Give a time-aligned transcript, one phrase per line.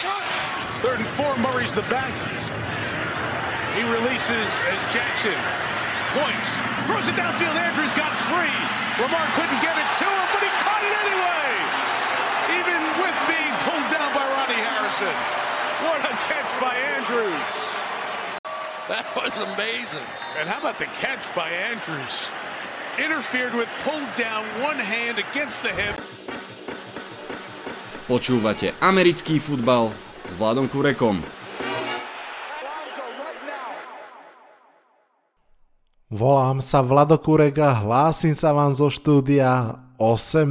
[0.00, 2.16] Third and four, Murray's the back.
[3.76, 5.36] He releases as Jackson
[6.16, 6.48] points,
[6.88, 7.52] throws it downfield.
[7.52, 8.56] Andrews got three.
[8.96, 11.48] Lamar couldn't get it to him, but he caught it anyway.
[12.64, 15.14] Even with being pulled down by Ronnie Harrison.
[15.84, 17.60] What a catch by Andrews.
[18.88, 20.06] That was amazing.
[20.38, 22.32] And how about the catch by Andrews?
[22.98, 26.00] Interfered with, pulled down one hand against the hip.
[28.10, 29.94] Počúvate americký futbal
[30.26, 31.22] s Vladom Kurekom.
[36.10, 40.42] Volám sa Vlado Kurek a hlásim sa vám zo štúdia 8.0.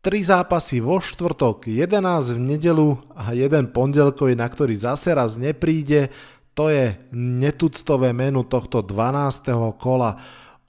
[0.00, 1.92] Tri zápasy vo štvrtok, 11
[2.32, 6.08] v nedelu a jeden pondelkový, na ktorý zase raz nepríde.
[6.56, 9.76] To je netuctové menu tohto 12.
[9.76, 10.16] kola.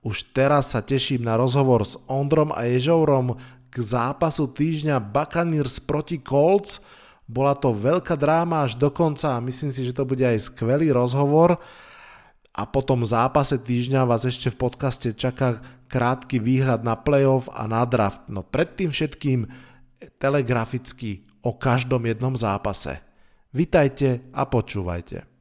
[0.03, 3.39] Už teraz sa teším na rozhovor s Ondrom a Ježourom
[3.83, 6.79] zápasu týždňa Buccaneers proti Colts.
[7.27, 10.95] Bola to veľká dráma až do konca a myslím si, že to bude aj skvelý
[10.95, 11.59] rozhovor
[12.57, 17.69] a po tom zápase týždňa vás ešte v podcaste čaká krátky výhľad na playoff a
[17.69, 18.25] na draft.
[18.25, 19.45] No predtým všetkým
[20.17, 22.97] telegraficky o každom jednom zápase.
[23.53, 25.36] Vitajte a počúvajte.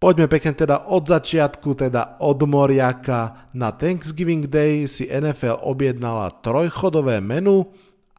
[0.00, 3.52] Poďme pekne teda od začiatku, teda od Moriaka.
[3.52, 7.68] Na Thanksgiving Day si NFL objednala trojchodové menu,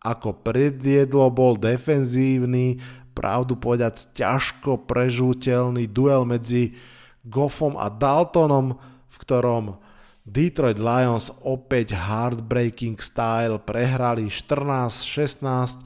[0.05, 2.77] ako predjedlo bol defenzívny
[3.17, 6.77] pravdu povedať ťažko prežúteľný duel medzi
[7.25, 8.77] Goffom a Daltonom,
[9.09, 9.81] v ktorom
[10.21, 15.81] Detroit Lions opäť heartbreaking style prehrali 14-16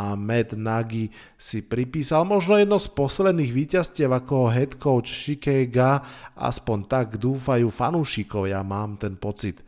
[0.00, 6.00] a Matt Nagy si pripísal možno jedno z posledných víťazstiev ako head coach Shikega,
[6.40, 9.60] aspoň tak dúfajú fanúšikovia, mám ten pocit.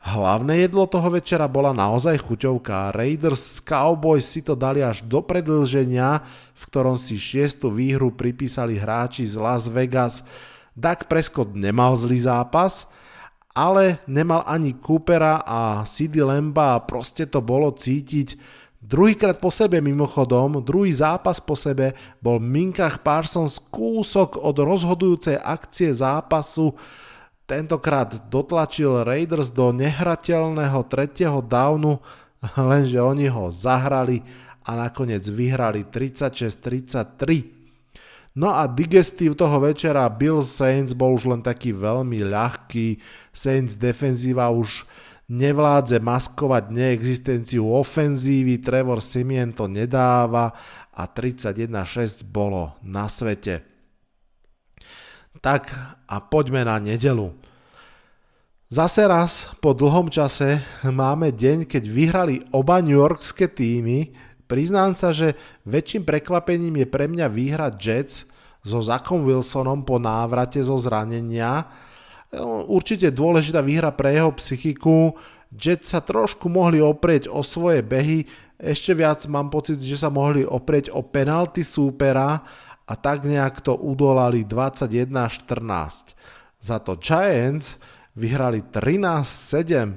[0.00, 2.96] Hlavné jedlo toho večera bola naozaj chuťovka.
[2.96, 6.24] Raiders Cowboys si to dali až do predlženia,
[6.56, 10.24] v ktorom si šiestu výhru pripísali hráči z Las Vegas.
[10.72, 12.88] Dak Prescott nemal zlý zápas,
[13.52, 18.40] ale nemal ani Coopera a CD Lemba a proste to bolo cítiť.
[18.80, 25.92] Druhýkrát po sebe mimochodom, druhý zápas po sebe bol Minkach Parsons kúsok od rozhodujúcej akcie
[25.92, 26.72] zápasu,
[27.44, 32.00] tentokrát dotlačil Raiders do nehrateľného tretieho downu,
[32.72, 34.24] lenže oni ho zahrali
[34.64, 37.60] a nakoniec vyhrali 36-33.
[38.32, 42.96] No a digestív toho večera Bill Saints bol už len taký veľmi ľahký.
[43.34, 44.88] Saints defenzíva už
[45.30, 50.50] nevládze maskovať neexistenciu ofenzívy, Trevor Simien to nedáva
[50.90, 53.62] a 31-6 bolo na svete.
[55.38, 55.70] Tak
[56.10, 57.30] a poďme na nedelu.
[58.70, 64.14] Zase raz po dlhom čase máme deň, keď vyhrali oba New Yorkské týmy.
[64.50, 68.26] Priznám sa, že väčším prekvapením je pre mňa výhra Jets
[68.66, 71.66] so Zackom Wilsonom po návrate zo zranenia.
[72.70, 75.18] Určite dôležitá výhra pre jeho psychiku.
[75.50, 78.22] Jets sa trošku mohli oprieť o svoje behy,
[78.60, 82.44] ešte viac mám pocit, že sa mohli oprieť o penalty súpera
[82.84, 86.12] a tak nejak to udolali 21-14.
[86.60, 87.80] Za to Giants
[88.20, 89.96] vyhrali 13-7.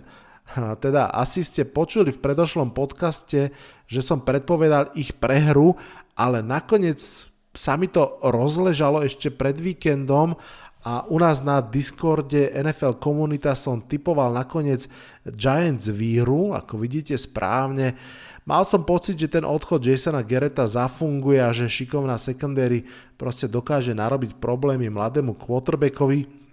[0.79, 3.51] Teda asi ste počuli v predošlom podcaste,
[3.83, 5.75] že som predpovedal ich prehru,
[6.15, 7.03] ale nakoniec
[7.51, 10.39] sa mi to rozležalo ešte pred víkendom
[10.83, 14.91] a u nás na Discorde NFL komunita som typoval nakoniec
[15.23, 17.95] Giants výhru, ako vidíte správne.
[18.43, 22.83] Mal som pocit, že ten odchod Jasona Gereta zafunguje a že šikovná secondary
[23.15, 26.43] proste dokáže narobiť problémy mladému quarterbackovi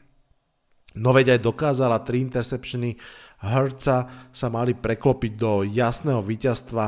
[0.99, 2.99] No veď aj dokázala 3 interceptiony,
[3.41, 6.85] Herca sa mali preklopiť do jasného víťazstva,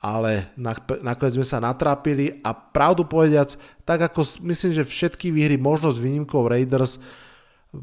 [0.00, 0.56] ale
[1.04, 3.52] nakoniec sme sa natrápili a pravdu povediac,
[3.84, 6.96] tak ako myslím, že všetky výhry, možno s výnimkou Raiders,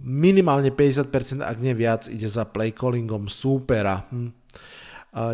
[0.02, 4.10] minimálne 50%, ak nie viac, ide za play callingom súpera.
[4.10, 4.34] Hm.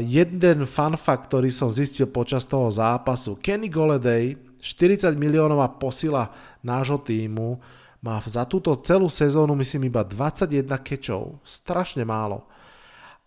[0.03, 6.99] jeden fun fact, ktorý som zistil počas toho zápasu, Kenny Golladay, 40 miliónová posila nášho
[6.99, 7.63] týmu,
[8.03, 12.43] má za túto celú sezónu myslím iba 21 kečov, strašne málo.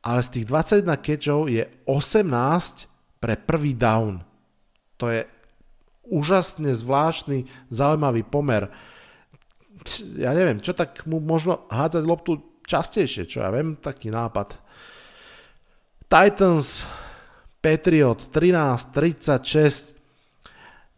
[0.05, 2.96] Ale z tých 21 kečov je 18
[3.27, 4.23] pre prvý down.
[5.03, 5.27] To je
[6.07, 7.43] úžasne zvláštny,
[7.75, 8.71] zaujímavý pomer.
[10.15, 14.55] Ja neviem, čo tak mu možno hádzať loptu častejšie, čo ja viem, taký nápad.
[16.07, 16.87] Titans,
[17.59, 19.99] Patriots 13, 36.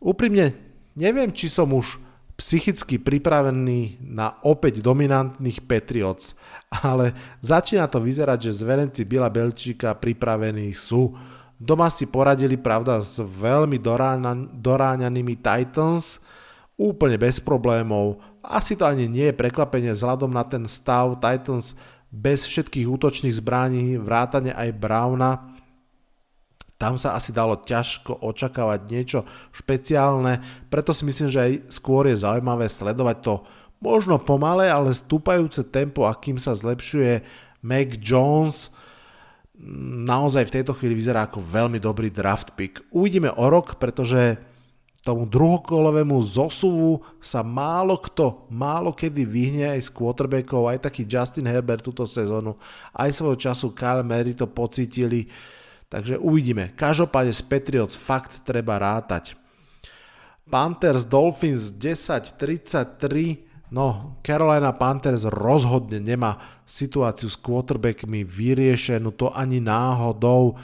[0.05, 0.53] Úprimne,
[1.01, 1.97] neviem, či som už
[2.37, 6.37] psychicky pripravený na opäť dominantných Patriots,
[6.85, 11.17] ale začína to vyzerať, že zverenci Bila Belčíka pripravení sú.
[11.59, 13.83] Doma si poradili, pravda, s veľmi
[14.55, 16.23] doráňanými Titans,
[16.79, 18.23] úplne bez problémov.
[18.47, 21.75] Asi to ani nie je prekvapenie vzhľadom na ten stav Titans
[22.09, 25.59] bez všetkých útočných zbraní, vrátane aj Browna
[26.79, 29.21] tam sa asi dalo ťažko očakávať niečo
[29.51, 30.39] špeciálne,
[30.71, 33.35] preto si myslím, že aj skôr je zaujímavé sledovať to
[33.83, 37.27] možno pomalé, ale stúpajúce tempo, akým sa zlepšuje
[37.67, 38.71] Mac Jones,
[40.07, 42.79] naozaj v tejto chvíli vyzerá ako veľmi dobrý draft pick.
[42.95, 44.39] Uvidíme o rok, pretože
[45.03, 51.49] tomu druhokolovému zosuvu sa málo kto, málo kedy vyhne aj z quarterbackov, aj taký Justin
[51.49, 52.61] Herbert túto sezónu,
[52.93, 55.27] aj svojho času Kyle Mary to pocítili.
[55.89, 56.77] Takže uvidíme.
[56.77, 59.33] Každopádne z Patriots fakt treba rátať.
[60.53, 63.48] Panthers Dolphins 10-33.
[63.69, 70.57] No, Carolina Panthers rozhodne nemá situáciu s quarterbackmi vyriešenú, to ani náhodou.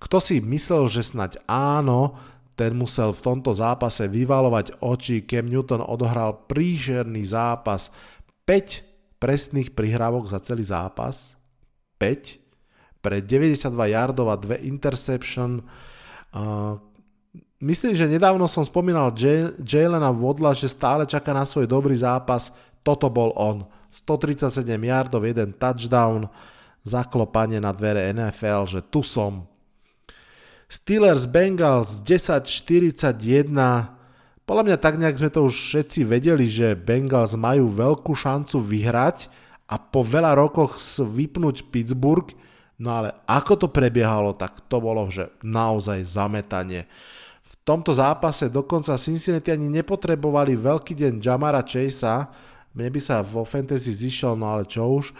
[0.00, 2.16] Kto si myslel, že snať áno,
[2.56, 5.28] ten musel v tomto zápase vyvalovať oči.
[5.28, 7.92] Cam Newton odohral príšerný zápas.
[8.48, 11.36] 5 presných prihrávok za celý zápas.
[12.00, 15.60] 5 pre 92 yardov a dve interception.
[17.56, 19.16] Myslím, že nedávno som spomínal
[19.64, 22.52] Jalena Vodla, že stále čaká na svoj dobrý zápas.
[22.84, 23.64] Toto bol on.
[23.88, 26.28] 137 yardov, jeden touchdown,
[26.84, 29.48] zaklopanie na dvere NFL, že tu som.
[30.68, 33.48] Steelers Bengals 10-41.
[34.44, 39.32] Podľa mňa tak nejak sme to už všetci vedeli, že Bengals majú veľkú šancu vyhrať
[39.64, 42.28] a po veľa rokoch vypnúť Pittsburgh
[42.76, 46.84] No ale ako to prebiehalo, tak to bolo, že naozaj zametanie.
[47.66, 52.30] Tomto zápase dokonca Cincinnati ani nepotrebovali veľký deň Jamara Chasea,
[52.78, 55.10] mne by sa vo fantasy zišiel, no ale čo už.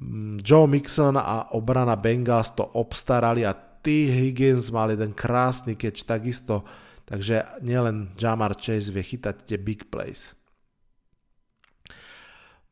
[0.00, 3.52] Mm, Joe Mixon a obrana Bengals to obstarali a
[3.84, 4.08] T.
[4.08, 6.64] Higgins mal jeden krásny catch takisto,
[7.04, 10.32] takže nielen Jamar Chase vie chytať tie big plays.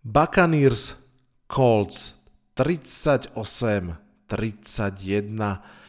[0.01, 0.97] Buccaneers
[1.53, 2.17] Colts
[2.57, 3.37] 38
[4.25, 5.82] 31.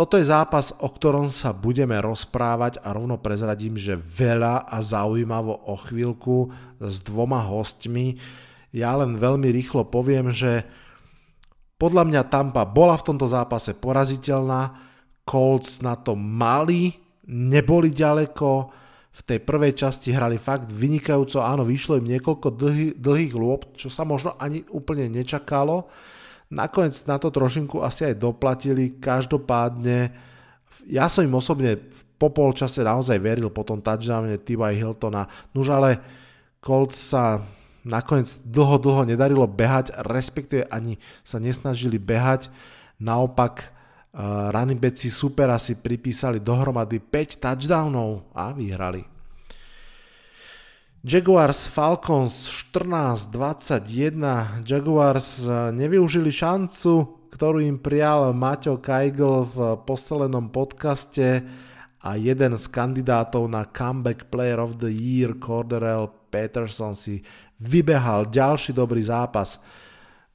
[0.00, 5.68] Toto je zápas, o ktorom sa budeme rozprávať a rovno prezradím, že veľa a zaujímavo
[5.68, 6.48] o chvíľku
[6.80, 8.16] s dvoma hostmi.
[8.72, 10.64] Ja len veľmi rýchlo poviem, že
[11.76, 14.72] podľa mňa Tampa bola v tomto zápase poraziteľná,
[15.28, 16.96] Colts na to mali,
[17.28, 18.72] neboli ďaleko,
[19.12, 23.92] v tej prvej časti hrali fakt vynikajúco, áno, vyšlo im niekoľko dlhý, dlhých lôb, čo
[23.92, 25.92] sa možno ani úplne nečakalo,
[26.50, 30.10] Nakoniec na to trošinku asi aj doplatili, každopádne
[30.86, 31.78] ja som im osobne
[32.20, 34.74] po polčase naozaj veril po tom touchdowne T.Y.
[34.76, 35.26] Hiltona,
[35.56, 35.98] nuž ale
[36.60, 37.40] Colts sa
[37.82, 42.52] nakoniec dlho, dlho nedarilo behať, respektíve ani sa nesnažili behať,
[43.00, 49.09] naopak uh, running backi supera si pripísali dohromady 5 touchdownov a vyhrali.
[51.00, 54.68] Jaguars Falcons 14-21.
[54.68, 61.40] Jaguars eh, nevyužili šancu, ktorú im prijal Maťo Kajgl v poslednom podcaste
[62.04, 67.24] a jeden z kandidátov na Comeback Player of the Year, Corderell Peterson si
[67.56, 69.56] vybehal ďalší dobrý zápas.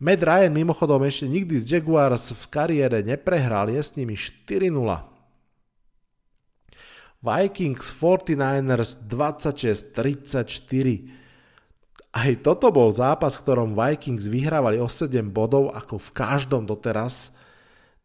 [0.02, 5.15] Matt Ryan mimochodom ešte nikdy z Jaguars v kariére neprehral, je s nimi 4-0.
[7.26, 10.46] Vikings 49ers 26-34.
[12.14, 17.34] Aj toto bol zápas, v ktorom Vikings vyhrávali o 7 bodov, ako v každom doteraz.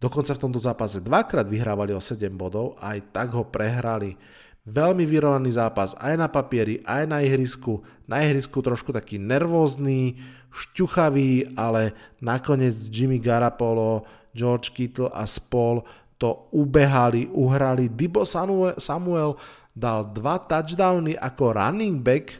[0.00, 4.16] Dokonca v tomto zápase dvakrát vyhrávali o 7 bodov, aj tak ho prehrali.
[4.64, 7.84] Veľmi vyrovnaný zápas aj na papieri, aj na ihrisku.
[8.08, 10.16] Na ihrisku trošku taký nervózny,
[10.48, 11.92] šťuchavý, ale
[12.24, 15.84] nakoniec Jimmy Garapolo, George Kittle a spol
[16.20, 17.88] to ubehali, uhrali.
[17.88, 19.40] Dibo Samuel,
[19.72, 22.36] dal dva touchdowny ako running back,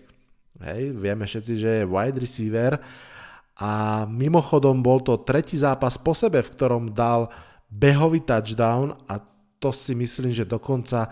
[0.60, 2.76] hej, vieme všetci, že je wide receiver
[3.56, 7.32] a mimochodom bol to tretí zápas po sebe, v ktorom dal
[7.72, 9.16] behový touchdown a
[9.56, 11.08] to si myslím, že dokonca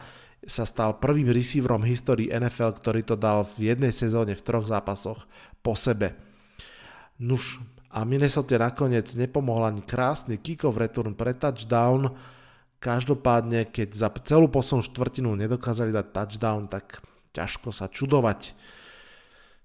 [0.48, 5.28] sa stal prvým receiverom histórii NFL, ktorý to dal v jednej sezóne v troch zápasoch
[5.60, 6.16] po sebe.
[7.20, 12.12] Nuž, a Minnesota nakoniec nepomohla ani krásny kick-off return pre touchdown,
[12.78, 17.02] Každopádne, keď za celú poslednú štvrtinu nedokázali dať touchdown, tak
[17.35, 18.54] ťažko sa čudovať.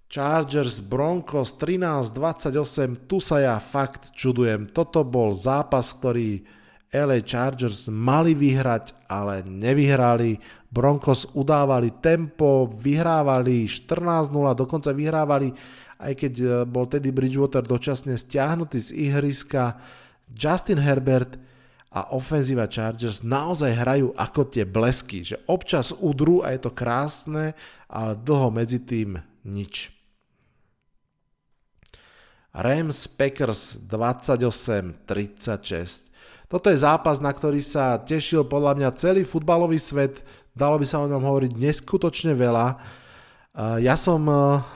[0.10, 4.70] Chargers Broncos 13-28, tu sa ja fakt čudujem.
[4.70, 6.46] Toto bol zápas, ktorý
[6.94, 10.38] LA Chargers mali vyhrať, ale nevyhrali.
[10.70, 15.50] Broncos udávali tempo, vyhrávali 14-0, dokonca vyhrávali,
[15.98, 19.82] aj keď e, bol Teddy Bridgewater dočasne stiahnutý z ihriska.
[20.30, 21.53] Justin Herbert
[21.94, 27.54] a ofenzíva Chargers naozaj hrajú ako tie blesky, že občas udrú a je to krásne,
[27.86, 29.94] ale dlho medzi tým nič.
[32.54, 36.06] Rams Packers 28-36.
[36.50, 40.22] Toto je zápas, na ktorý sa tešil podľa mňa celý futbalový svet,
[40.54, 42.78] dalo by sa o ňom hovoriť neskutočne veľa.
[43.82, 44.30] Ja som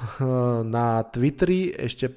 [0.74, 2.10] na Twitteri ešte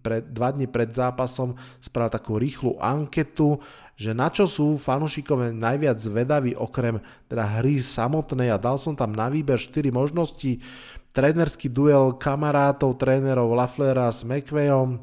[0.00, 3.60] pred, dva dní pred zápasom spravil takú rýchlu anketu,
[3.98, 8.54] že na čo sú fanúšikové najviac zvedaví okrem teda hry samotnej?
[8.54, 10.62] A dal som tam na výber 4 možnosti.
[11.10, 15.02] Trénerský duel kamarátov, trénerov Laflera s McVayom,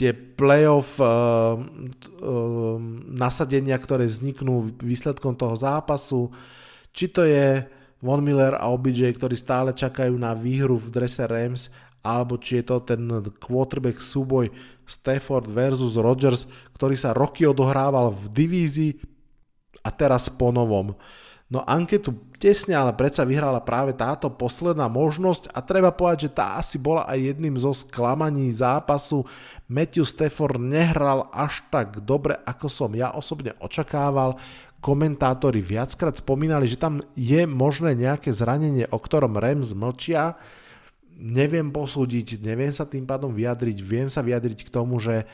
[0.00, 6.32] tie playoff uh, uh, nasadenia, ktoré vzniknú výsledkom toho zápasu,
[6.88, 7.68] či to je
[8.00, 11.68] Von Miller a OBJ, ktorí stále čakajú na výhru v drese Rams,
[12.00, 13.08] alebo či je to ten
[13.40, 14.48] quarterback súboj
[14.88, 18.92] Stafford versus Rodgers, ktorý sa roky odohrával v divízii
[19.84, 20.96] a teraz po novom.
[21.50, 26.54] No anketu tesne, ale predsa vyhrala práve táto posledná možnosť a treba povedať, že tá
[26.62, 29.26] asi bola aj jedným zo sklamaní zápasu.
[29.66, 34.38] Matthew Stafford nehral až tak dobre, ako som ja osobne očakával.
[34.78, 40.38] Komentátori viackrát spomínali, že tam je možné nejaké zranenie, o ktorom Rams mlčia.
[41.20, 45.28] Neviem posúdiť, neviem sa tým pádom vyjadriť, viem sa vyjadriť k tomu, že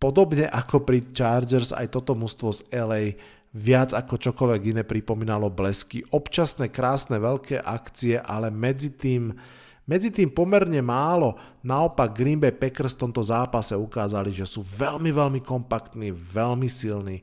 [0.00, 3.20] podobne ako pri Chargers aj toto mužstvo z LA
[3.52, 6.00] viac ako čokoľvek iné pripomínalo blesky.
[6.08, 9.36] Občasné, krásne, veľké akcie, ale medzi tým,
[9.84, 11.36] medzi tým pomerne málo.
[11.60, 17.20] Naopak Green Bay Packers v tomto zápase ukázali, že sú veľmi, veľmi kompaktní, veľmi silní.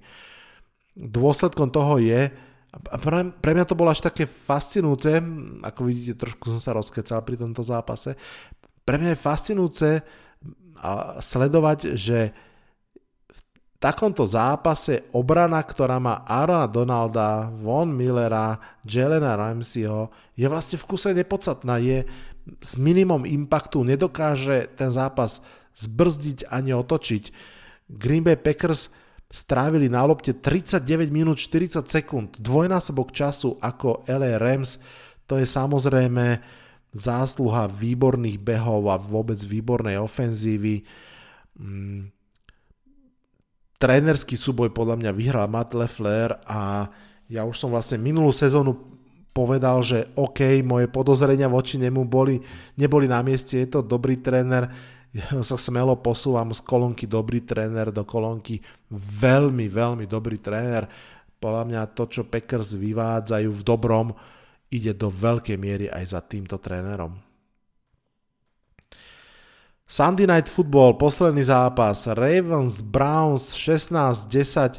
[0.93, 2.29] Dôsledkom toho je,
[2.69, 5.17] a pre, pre mňa to bolo až také fascinujúce,
[5.65, 8.13] ako vidíte, trošku som sa rozkecal pri tomto zápase,
[8.85, 9.89] pre mňa je fascinujúce
[11.19, 12.31] sledovať, že
[13.79, 21.15] takomto zápase obrana, ktorá má Arona Donalda, Von Millera, Jelena Ramseyho, je vlastne v kuse
[21.15, 21.79] nepodstatná.
[21.79, 22.03] Je
[22.59, 25.39] s minimum impaktu, nedokáže ten zápas
[25.79, 27.23] zbrzdiť ani otočiť.
[27.87, 28.91] Green Bay Packers
[29.29, 34.81] strávili na lopte 39 minút 40 sekúnd, dvojnásobok času ako LA Rams.
[35.29, 36.41] To je samozrejme
[36.89, 40.81] zásluha výborných behov a vôbec výbornej ofenzívy.
[41.61, 42.09] Mm,
[43.77, 46.89] trénerský súboj podľa mňa vyhral Matt Lefler a
[47.29, 48.73] ja už som vlastne minulú sezónu
[49.29, 52.41] povedal, že OK, moje podozrenia voči nemu boli,
[52.81, 54.67] neboli na mieste, je to dobrý tréner,
[55.49, 58.61] sa smelo posúvam z kolónky dobrý tréner do kolónky
[58.93, 60.85] veľmi, veľmi dobrý tréner.
[61.39, 64.07] Podľa mňa to, čo Packers vyvádzajú v dobrom,
[64.69, 67.15] ide do veľkej miery aj za týmto trénerom.
[69.89, 74.77] Sunday Night Football, posledný zápas, Ravens Browns 16-10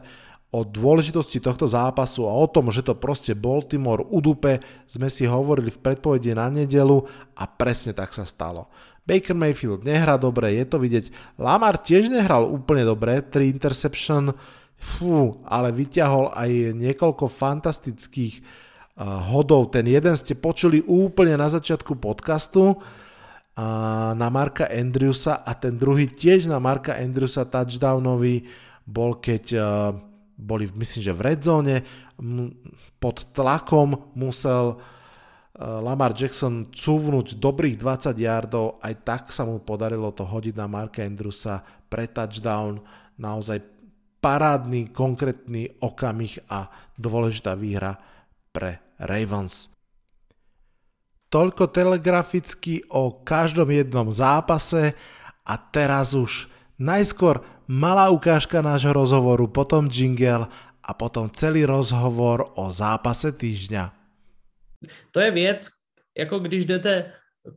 [0.55, 5.75] o dôležitosti tohto zápasu a o tom, že to proste Baltimore udupe, sme si hovorili
[5.75, 7.03] v predpovedi na nedelu
[7.35, 8.71] a presne tak sa stalo.
[9.11, 11.35] Baker Mayfield nehrá dobre, je to vidieť.
[11.43, 14.31] Lamar tiež nehral úplne dobre, 3 interception,
[14.79, 19.75] fú, ale vyťahol aj niekoľko fantastických uh, hodov.
[19.75, 22.79] Ten jeden ste počuli úplne na začiatku podcastu,
[24.15, 28.47] na Marka Andrewsa a ten druhý tiež na Marka Andrewsa touchdownový
[28.87, 29.61] bol, keď e,
[30.41, 31.77] boli, myslím, že v redzone,
[32.97, 34.77] pod tlakom musel e,
[35.61, 41.05] Lamar Jackson cúvnuť dobrých 20 yardov, aj tak sa mu podarilo to hodiť na Marka
[41.05, 42.81] Andrewsa pre touchdown,
[43.21, 43.61] naozaj
[44.25, 46.65] parádny, konkrétny okamih a
[46.97, 48.01] dôležitá výhra
[48.57, 49.69] pre Ravens.
[51.29, 54.97] Toľko telegraficky o každom jednom zápase
[55.45, 56.49] a teraz už
[56.81, 60.49] najskôr malá ukážka nášho rozhovoru, potom jingle
[60.81, 64.00] a potom celý rozhovor o zápase týždňa.
[65.11, 65.69] To je věc,
[66.19, 67.13] jako když jdete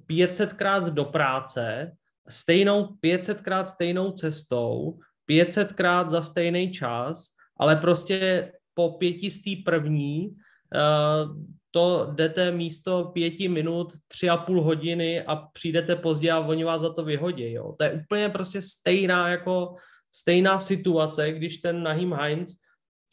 [0.09, 1.91] 500krát do práce,
[2.29, 4.99] stejnou 500krát stejnou cestou,
[5.29, 7.25] 500krát za stejný čas,
[7.57, 15.21] ale prostě po pětistý první uh, to jdete místo pěti minut, tři a půl hodiny
[15.21, 17.51] a přijdete pozdě a oni vás za to vyhodí.
[17.51, 17.75] Jo.
[17.79, 19.75] To je úplně prostě stejná jako
[20.15, 22.55] stejná situace, když ten Nahim Heinz,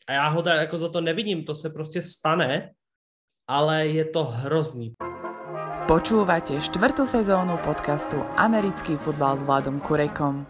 [0.06, 2.70] a já ho tak jako za to nevidím, to se prostě stane,
[3.50, 4.94] ale je to hrozný.
[5.90, 10.46] Počúvate štvrtú sezónu podcastu Americký futbal s Vladom Kurekom.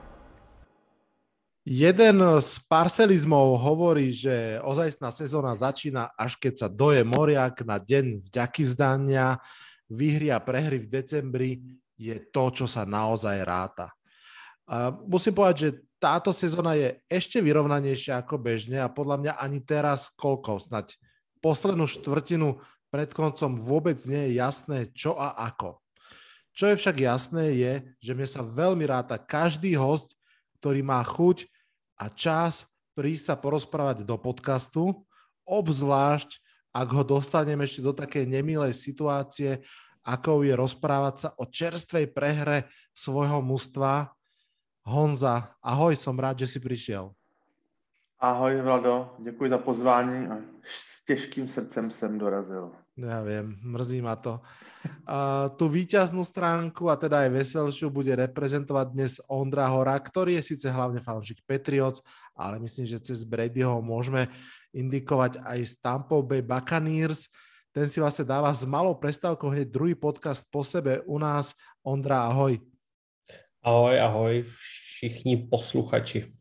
[1.64, 8.21] Jeden z parcelizmov hovorí, že ozajstná sezóna začína, až keď sa doje moriak na deň
[8.28, 9.40] vďaky vzdania.
[9.88, 11.50] Výhry a prehry v decembri
[11.97, 13.97] je to, čo sa naozaj ráta.
[14.69, 19.64] A musím povedať, že táto sezóna je ešte vyrovnanejšia ako bežne a podľa mňa ani
[19.64, 21.00] teraz koľko, snať
[21.40, 22.61] poslednú štvrtinu
[22.91, 25.79] pred koncom vôbec nie je jasné, čo a ako.
[26.51, 30.19] Čo je však jasné je, že mne sa veľmi ráta každý host,
[30.59, 31.47] ktorý má chuť
[31.97, 32.67] a čas
[32.99, 35.07] prísť sa porozprávať do podcastu,
[35.47, 39.59] obzvlášť ak ho dostaneme ešte do takej nemilej situácie,
[40.07, 44.15] ako je rozprávať sa o čerstvej prehre svojho mužstva.
[44.87, 47.13] Honza, ahoj, som rád, že si prišiel.
[48.21, 52.73] Ahoj Vlado, děkuji za pozvání a s těžkým srdcem jsem dorazil.
[52.99, 54.43] Ja viem, mrzí ma to.
[55.07, 60.55] Uh, tú víťaznú stránku a teda aj veselšiu bude reprezentovať dnes Ondra Hora, ktorý je
[60.55, 62.03] síce hlavne fanúšik Patriots,
[62.35, 64.27] ale myslím, že cez Bradyho môžeme
[64.75, 67.31] indikovať aj z Tampa Bay Buccaneers.
[67.71, 71.55] Ten si vlastne dáva s malou prestávkou hneď druhý podcast po sebe u nás.
[71.87, 72.59] Ondra, ahoj.
[73.63, 76.40] Ahoj, ahoj všichni posluchači.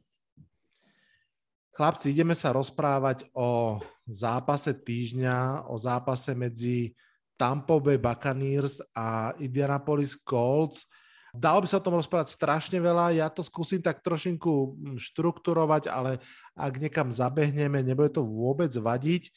[1.79, 6.91] Chlapci, ideme sa rozprávať o zápase týždňa, o zápase medzi
[7.39, 10.83] Tampa Bay Buccaneers a Indianapolis Colts.
[11.31, 16.19] Dalo by sa o tom rozprávať strašne veľa, ja to skúsim tak trošinku štrukturovať, ale
[16.51, 19.31] ak niekam zabehneme, nebude to vôbec vadiť.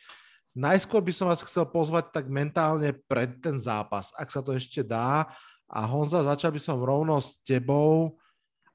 [0.59, 4.83] Najskôr by som vás chcel pozvať tak mentálne pred ten zápas, ak sa to ešte
[4.83, 5.31] dá.
[5.71, 8.19] A Honza, začal by som rovno s tebou.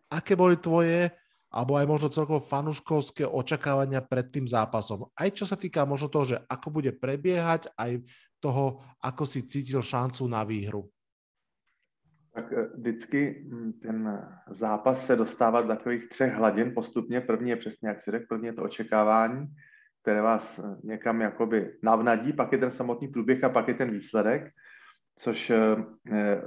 [0.08, 1.12] Aké boli tvoje
[1.48, 5.08] alebo aj možno celkovo fanuškovské očakávania pred tým zápasom.
[5.16, 8.04] Aj čo sa týka možno toho, že ako bude prebiehať, aj
[8.44, 10.92] toho, ako si cítil šancu na výhru.
[12.36, 13.98] Tak eh, vždycky hm, ten
[14.52, 17.22] zápas se dostává do takových třech hladin postupně.
[17.22, 19.48] První je přesně, jak si řekl, první je to očekávání,
[20.02, 23.92] které vás eh, někam jakoby navnadí, pak je ten samotný průběh a pak je ten
[23.92, 24.52] výsledek,
[25.18, 26.42] což eh,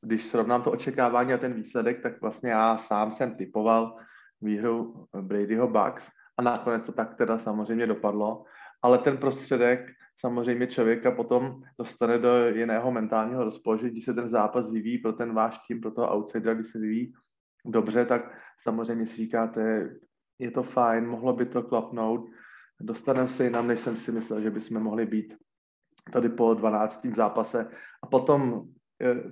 [0.00, 3.96] když srovnám to očekávání a ten výsledek, tak vlastně já sám jsem typoval
[4.42, 8.44] výhru Bradyho Bucks a nakonec to tak teda samozřejmě dopadlo,
[8.82, 14.70] ale ten prostředek samozřejmě člověka potom dostane do jiného mentálního rozpoložení, když se ten zápas
[14.70, 17.12] vyvíjí pro ten váš tým, pro toho outsidera, když se vyvíjí
[17.64, 19.90] dobře, tak samozřejmě si říkáte,
[20.38, 22.30] je to fajn, mohlo by to klapnout,
[22.80, 25.34] dostaneme se jinam, než jsem si myslel, že bychom mohli být
[26.12, 27.06] tady po 12.
[27.16, 27.70] zápase.
[28.02, 28.64] A potom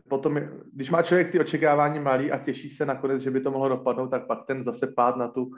[0.09, 0.40] potom,
[0.72, 4.09] když má člověk ty očekávání malý a těší se nakonec, že by to mohlo dopadnout,
[4.09, 5.50] tak pak ten zase pád na tu,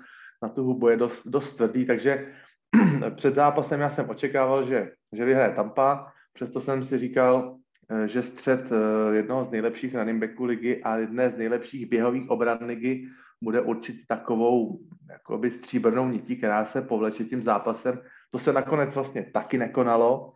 [0.42, 2.32] na tu hubu je dost, dost tvrdý, takže
[3.14, 7.56] před zápasem já jsem očekával, že, že vyhraje Tampa, přesto jsem si říkal,
[7.90, 12.30] eh, že střed eh, jednoho z nejlepších running backů ligy a jedné z nejlepších běhových
[12.30, 13.08] obran ligy
[13.42, 14.78] bude určitě takovou
[15.10, 18.00] jakoby stříbrnou nití, která se povleče tím zápasem.
[18.30, 20.32] To se nakonec vlastně taky nekonalo,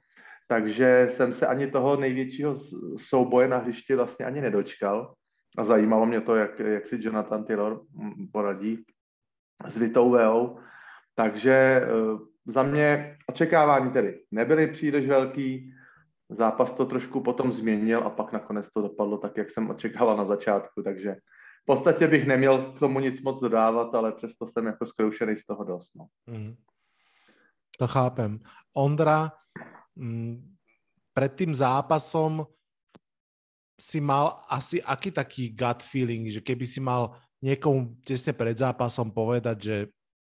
[0.46, 2.56] takže jsem se ani toho největšího
[2.96, 5.14] souboje na hřišti vlastně ani nedočkal.
[5.58, 8.84] A zajímalo mě to, jak, jak si Jonathan Taylor mm, poradí
[9.68, 10.58] s Vitou Veou.
[11.14, 11.86] Takže e,
[12.46, 15.74] za mě očekávání tedy nebyly příliš velký,
[16.28, 20.24] zápas to trošku potom změnil a pak nakonec to dopadlo tak, jak jsem očekával na
[20.24, 21.16] začátku, takže
[21.62, 25.46] v podstatě bych neměl k tomu nic moc dodávat, ale přesto jsem jako zkroušený z
[25.46, 25.90] toho dost.
[25.94, 26.06] No.
[26.26, 26.54] Mm.
[27.78, 28.38] To chápem.
[28.76, 29.32] Ondra,
[31.16, 32.44] pred tým zápasom
[33.80, 39.12] si mal asi aký taký gut feeling, že keby si mal niekomu tesne pred zápasom
[39.12, 39.76] povedať, že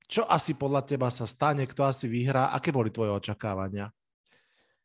[0.05, 3.89] čo asi podľa teba sa stane, kto asi vyhrá, aké boli tvoje očakávania?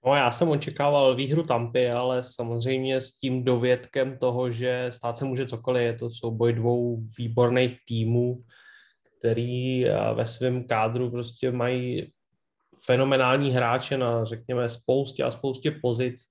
[0.07, 5.25] No, já jsem očekával výhru Tampy, ale samozřejmě s tím dovědkem toho, že stát se
[5.25, 5.83] může cokoliv.
[5.83, 8.45] Je to souboj dvou výborných týmů,
[9.19, 9.85] který
[10.15, 12.13] ve svém kádru prostě mají
[12.87, 16.23] fenomenální hráče na, řekněme, spoustě a spoustě pozic.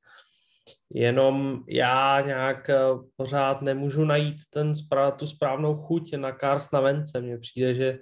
[0.94, 2.80] Jenom já nějak eh,
[3.16, 4.72] pořád nemůžu najít ten,
[5.18, 7.22] tu správnou chuť na Karsna Vence.
[7.22, 8.00] Mně přijde, že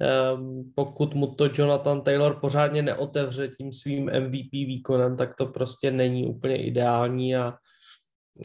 [0.00, 5.90] ehm, pokud mu to Jonathan Taylor pořádně neotevře tím svým MVP výkonem, tak to prostě
[5.90, 7.54] není úplně ideální a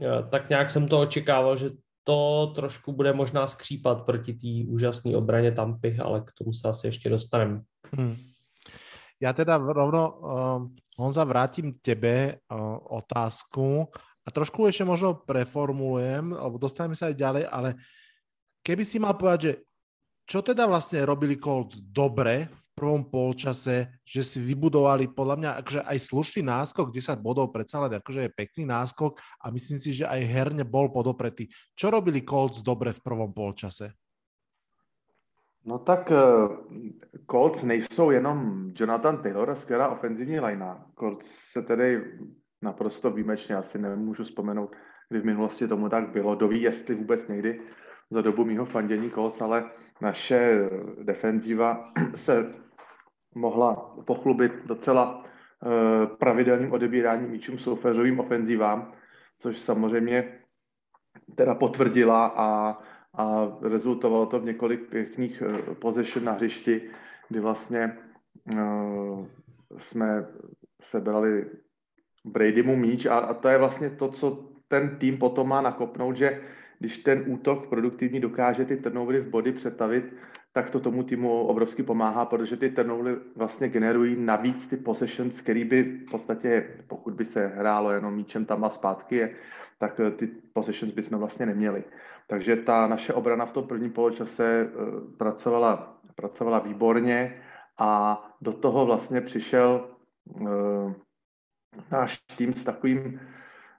[0.02, 1.70] eh, tak nějak jsem to očekával, že
[2.04, 6.88] to trošku bude možná skřípat proti té úžasné obraně Tampy, ale k tomu se asi
[6.88, 7.62] ještě dostaneme.
[7.92, 8.16] Hmm.
[9.22, 10.60] Ja teda rovno, uh,
[10.98, 13.90] Honza, vrátim tebe uh, otázku
[14.24, 17.70] a trošku ešte možno preformulujem, alebo dostaneme sa aj ďalej, ale
[18.64, 19.54] keby si mal povedať, že
[20.24, 25.82] čo teda vlastne robili Colts dobre v prvom polčase, že si vybudovali podľa mňa akože
[25.84, 30.08] aj slušný náskok, 10 bodov predsa len akože je pekný náskok a myslím si, že
[30.08, 31.52] aj herne bol podopretý.
[31.76, 33.92] Čo robili Colts dobre v prvom polčase?
[35.66, 36.58] No tak uh,
[37.32, 40.86] Colts nejsou jenom Jonathan Taylor a skvělá ofenzivní linea.
[41.00, 42.18] Colts se tedy
[42.62, 44.76] naprosto výjimečně, asi nemůžu vzpomenout,
[45.10, 46.36] kdy v minulosti tomu tak bylo.
[46.36, 47.62] Doví, jestli vůbec někdy
[48.12, 49.72] za dobu mýho fandění Colts, ale
[50.02, 50.70] naše
[51.04, 51.84] defenziva
[52.16, 52.54] se
[53.36, 58.94] mohla pochlubit docela uh, pravidelným odebíráním míčům soupeřovým ofenzivám,
[59.40, 60.40] což samozřejmě
[61.36, 62.78] teda potvrdila a
[63.14, 66.82] a rezultovalo to v několik pěkných eh, possession na hřišti,
[67.30, 67.98] kdy vlastně
[68.54, 69.26] uh,
[69.78, 70.26] jsme
[70.82, 71.46] sebrali
[72.26, 76.42] Bradymu míč a, a to je vlastně to, co ten tým potom má nakopnout, že
[76.80, 80.14] když ten útok produktivní dokáže ty turnovery v body přetavit,
[80.54, 85.64] tak to tomu týmu obrovsky pomáhá, protože ty turnovery vlastně generují navíc ty possessions, který
[85.66, 89.30] by v podstatě, pokud by se hrálo jenom míčem tam a zpátky,
[89.80, 91.84] tak eh, ty possessions bychom vlastně neměli.
[92.34, 94.72] Takže ta naše obrana v tom prvním poločase eh,
[95.18, 97.42] pracovala, pracovala výborně
[97.78, 99.90] a do toho vlastně přišel
[100.26, 100.94] uh,
[101.92, 103.20] náš tým s takovým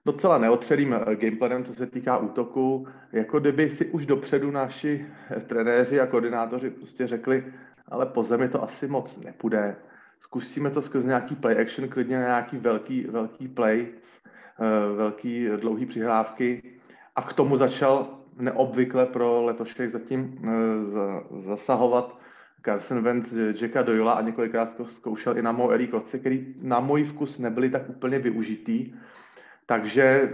[0.06, 5.06] docela neotřelým eh, gameplanem, co se týká útoku, jako kdyby si už dopředu naši
[5.46, 7.52] trenéři a koordinátoři prostě řekli,
[7.88, 9.76] ale po zemi to asi moc nepůjde.
[10.20, 13.88] Zkusíme to skrz nějaký play action, klidně na nějaký velký, velký play,
[14.96, 16.62] velký dlouhý přihrávky
[17.16, 22.18] a k tomu začal neobvykle pro letošek zatím eh, zasahovat
[22.64, 27.04] Carson Wentz Jacka Doyla a několikrát zkoušel i na mou Erik Otce, který na můj
[27.04, 28.94] vkus nebyli tak úplně využitý.
[29.66, 30.30] Takže eh,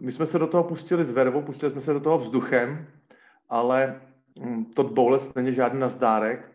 [0.00, 2.86] my jsme se do toho pustili s vervou, pustili jsme se do toho vzduchem,
[3.48, 4.00] ale
[4.40, 6.52] hm, to Bowles není žádný nazdárek.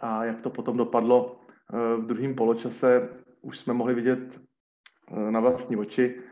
[0.00, 3.08] A jak to potom dopadlo eh, v druhém poločase,
[3.42, 4.40] už jsme mohli vidět
[5.30, 6.22] na vlastní oči.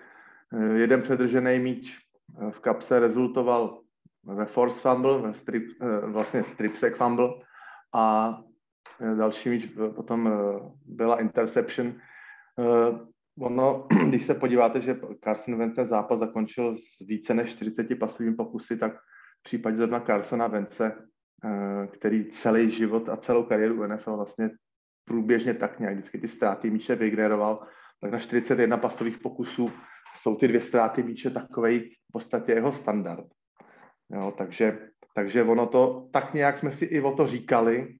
[0.74, 2.07] Jeden předržený míč
[2.50, 3.80] v kapse rezultoval
[4.24, 7.28] ve force fumble, ve strip, eh, vlastně stripsek fumble
[7.94, 8.38] a
[9.00, 10.30] eh, další míč eh, potom
[10.84, 11.94] byla interception.
[13.40, 18.36] Ono, když se podíváte, že Carson Wentz ten zápas zakončil s více než 40 pasovými
[18.36, 18.92] pokusy, tak
[19.40, 21.08] v případě zrovna Carsona Vence,
[21.92, 24.50] který celý život a celou kariéru NFL vlastně
[25.04, 27.66] průběžně tak nějak vždycky ty ztráty míče vygeneroval,
[28.00, 29.70] tak na 41 pasových pokusů
[30.18, 33.26] jsou ty dvě ztráty míče takovej v podstatě jeho standard.
[34.10, 34.78] Jo, takže,
[35.14, 37.96] takže ono to, tak nějak jsme si i o to říkali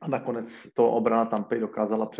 [0.00, 2.10] a nakonec to obrana Tampy dokázala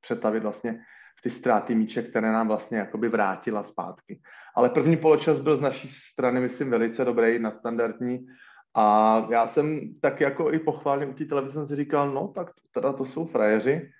[0.00, 0.80] přetavit vlastně
[1.22, 4.20] ty ztráty míče, které nám vlastně jakoby vrátila zpátky.
[4.56, 8.26] Ale první poločas byl z naší strany, myslím, velice dobrý, nadstandardní
[8.74, 12.50] a já jsem tak jako i pochválně u té televize jsem si říkal, no tak
[12.74, 13.90] teda to jsou frajeři,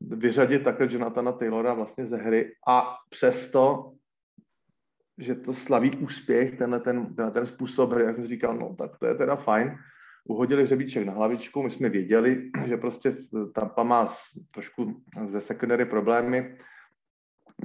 [0.00, 3.92] vyřadit takhle Jonathana Taylora vlastně ze hry a přesto,
[5.18, 8.98] že to slaví úspěch, tenhle ten, tenhle ten způsob hry, jak jsem říkal, no tak
[8.98, 9.78] to je teda fajn.
[10.24, 13.12] Uhodili hřebíček na hlavičku, my jsme věděli, že prostě
[13.54, 14.14] Tampa má
[14.54, 16.58] trošku ze secondary problémy,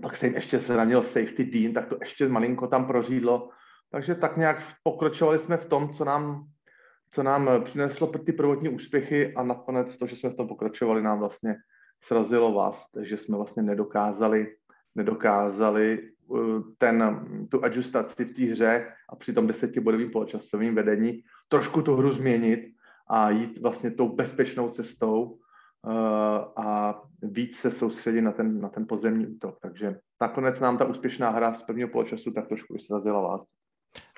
[0.02, 3.50] pak se jim ještě zranil safety Dean, tak to ještě malinko tam prořídlo.
[3.92, 6.48] Takže tak nějak pokročovali jsme v tom, co nám,
[7.12, 11.20] co nám přineslo ty prvotní úspěchy a nakonec to, že jsme v tom pokračovali, nám
[11.20, 11.56] vlastně
[12.04, 14.56] srazilo vás, takže jsme vlastně nedokázali,
[14.96, 21.82] nedokázali uh, ten, tu adjustaci v té hře a při tom desetibodovým poločasovým vedení trošku
[21.82, 22.60] tu hru změnit
[23.08, 25.92] a jít vlastně tou bezpečnou cestou uh,
[26.66, 29.58] a víc se soustředit na ten, na ten pozemní útok.
[29.62, 33.48] Takže nakonec nám ta úspěšná hra z prvního poločasu tak trošku srazila vás.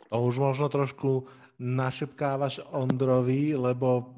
[0.09, 1.25] To už možno trošku
[1.59, 4.15] našepkávaš Ondrovi, lebo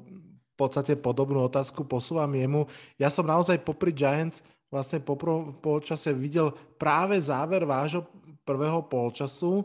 [0.58, 2.66] podstate podobnú otázku posúvam jemu.
[2.98, 5.16] Ja som naozaj popri Giants vlastne po
[5.62, 8.04] polčase videl práve záver vášho
[8.42, 9.64] prvého polčasu,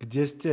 [0.00, 0.52] kde ste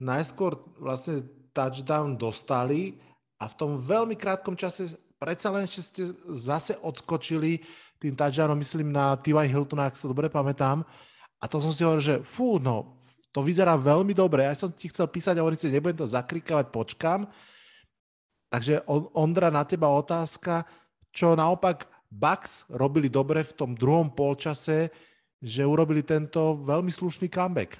[0.00, 2.98] najskôr vlastne touchdown dostali
[3.36, 6.02] a v tom veľmi krátkom čase predsa len ešte ste
[6.32, 7.60] zase odskočili
[8.00, 9.36] tým touchdownom, myslím na T.Y.
[9.52, 10.80] Hiltona, ak sa dobre pamätám.
[11.36, 14.48] A to som si hovoril, že fú, no, to vyzerá veľmi dobre.
[14.48, 17.28] Ja som ti chcel písať a hovoriť si, nebudem to zakrikávať, počkám.
[18.50, 18.82] Takže
[19.14, 20.66] Ondra, na teba otázka,
[21.14, 24.90] čo naopak Bucks robili dobre v tom druhom polčase,
[25.38, 27.78] že urobili tento veľmi slušný comeback.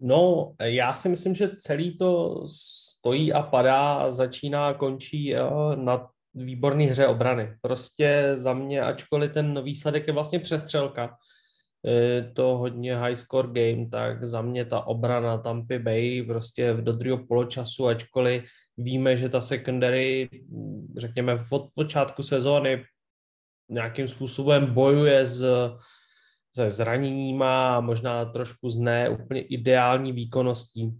[0.00, 5.40] No, já si myslím, že celý to stojí a padá a začíná a končí eh,
[5.76, 7.56] na výborné hře obrany.
[7.60, 11.16] Prostě za mě, ačkoliv ten výsledek je vlastně přestřelka,
[12.34, 17.26] to hodně high score game, tak za mě ta obrana Tampa Bay prostě do druhého
[17.26, 18.44] poločasu, ačkoliv
[18.76, 20.28] víme, že ta secondary,
[20.96, 22.84] řekněme, od počátku sezóny
[23.68, 25.44] nějakým způsobem bojuje s,
[26.54, 30.98] se zraněníma a možná trošku z ne úplně ideální výkonností,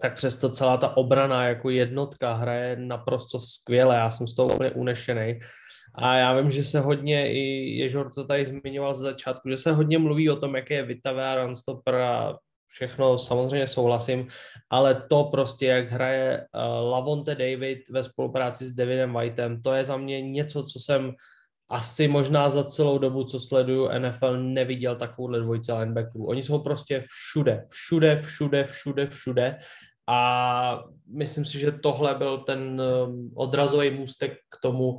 [0.00, 3.96] tak přesto celá ta obrana jako jednotka hraje naprosto skvěle.
[3.96, 5.40] Já jsem z toho úplně unešený.
[5.96, 7.40] A já vím, že se hodně, i
[7.78, 11.34] Ježor to tady zmiňoval z začátku, že se hodně mluví o tom, jak je Vitavea,
[11.34, 14.28] Runstopper a všechno samozřejmě souhlasím,
[14.70, 19.84] ale to prostě, jak hraje uh, Lavonte David ve spolupráci s Davidem Whiteem, to je
[19.84, 21.12] za mě něco, co jsem
[21.70, 26.26] asi možná za celou dobu, co sleduju NFL, neviděl takovouhle dvojice linebackerů.
[26.26, 29.58] Oni jsou prostě všude, všude, všude, všude, všude
[30.08, 34.98] a myslím si, že tohle byl ten um, odrazový můstek k tomu,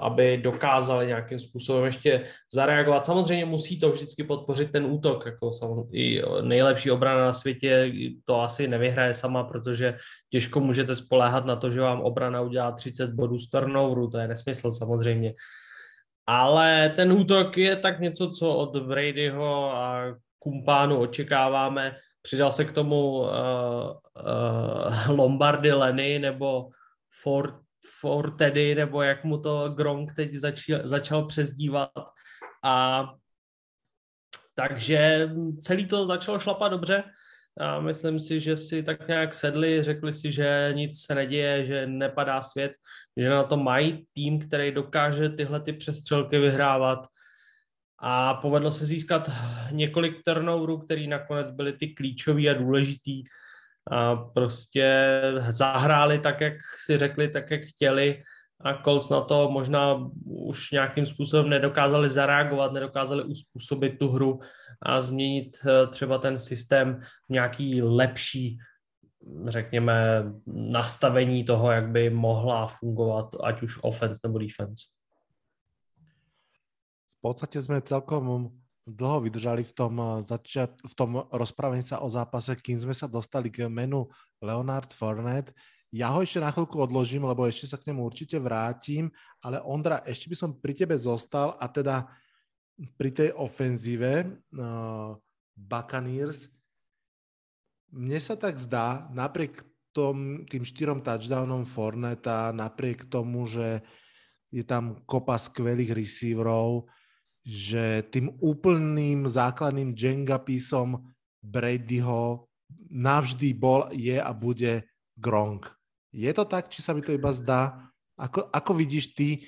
[0.00, 3.06] aby dokázali nějakým způsobem ještě zareagovat.
[3.06, 5.50] Samozřejmě musí to vždycky podpořit ten útok, jako
[5.92, 7.92] i nejlepší obrana na světě
[8.24, 9.96] to asi nevyhraje sama, protože
[10.30, 14.28] těžko můžete spoléhat na to, že vám obrana udělá 30 bodů z turnoveru, to je
[14.28, 15.34] nesmysl samozřejmě.
[16.26, 21.96] Ale ten útok je tak něco, co od Bradyho a kumpánu očekáváme.
[22.22, 26.68] Přidal se k tomu uh, uh, Lombardy Lenny nebo
[27.22, 27.54] Ford
[28.00, 31.90] for Teddy, nebo jak mu to Gronk teď začal, začal přezdívat.
[32.64, 33.04] A
[34.54, 37.02] takže celý to začalo šlapat dobře.
[37.60, 41.86] A myslím si, že si tak nějak sedli, řekli si, že nic se neděje, že
[41.86, 42.72] nepadá svět,
[43.16, 47.06] že na to mají tým, který dokáže tyhle ty přestřelky vyhrávat.
[48.02, 49.30] A povedlo se získat
[49.70, 53.22] několik turnoverů, který nakonec byly ty klíčový a důležitý
[53.90, 56.54] a prostě zahráli tak, jak
[56.86, 58.22] si řekli, tak, jak chtěli
[58.60, 64.40] a Colts na to možná už nějakým způsobem nedokázali zareagovat, nedokázali uspůsobit tu hru
[64.82, 68.58] a změnit eh, třeba ten systém v nějaký lepší,
[69.46, 74.84] řekněme, nastavení toho, jak by mohla fungovat ať už offense nebo defense.
[77.06, 78.50] V podstatě jsme celkom
[78.90, 83.06] dlho vydržali v tom, eh, začiat, v tom rozprávení sa o zápase, kým sme sa
[83.06, 84.06] dostali k menu
[84.42, 85.54] Leonard Fournette.
[85.90, 89.10] Ja ho ešte na chvíľku odložím, lebo ešte sa k nemu určite vrátim,
[89.42, 92.06] ale Ondra, ešte by som pri tebe zostal a teda
[92.94, 95.18] pri tej ofenzíve uh,
[95.58, 96.46] Buccaneers.
[97.90, 103.82] Mne sa tak zdá, napriek tom, tým štyrom touchdownom Forneta, napriek tomu, že
[104.54, 106.86] je tam kopa skvelých receiverov,
[107.46, 111.08] že tým úplným základným Jenga písom
[111.40, 112.46] Bradyho
[112.90, 114.84] navždy bol, je a bude
[115.16, 115.66] Gronk.
[116.12, 117.88] Je to tak, či sa mi to iba zdá?
[118.18, 119.46] Ako, ako vidíš ty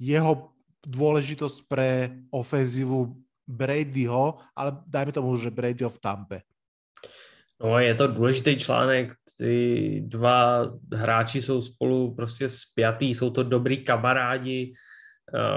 [0.00, 6.38] jeho dôležitosť pre ofenzívu Bradyho, ale dajme tomu, že Bradyho v Tampe?
[7.58, 13.84] No, je to důležitý článek, ty dva hráči jsou spolu prostě spjatý, jsou to dobrý
[13.84, 14.74] kamarádi,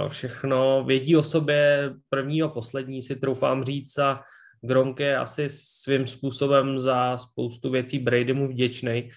[0.07, 4.23] všechno vědí o sobě první a poslední, si troufám říct a
[4.61, 9.11] Gronk je asi svým způsobem za spoustu věcí Brady mu vděčný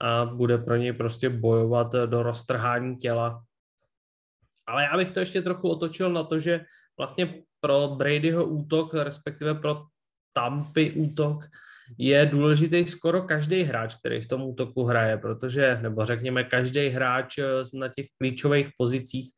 [0.00, 3.42] a bude pro něj prostě bojovat do roztrhání těla.
[4.66, 6.64] Ale já bych to ještě trochu otočil na to, že
[6.98, 9.82] vlastně pro Bradyho útok, respektive pro
[10.32, 11.44] Tampy útok,
[11.98, 17.34] je důležitý skoro každý hráč, který v tom útoku hraje, protože, nebo řekněme, každý hráč
[17.74, 19.30] na těch klíčových pozicích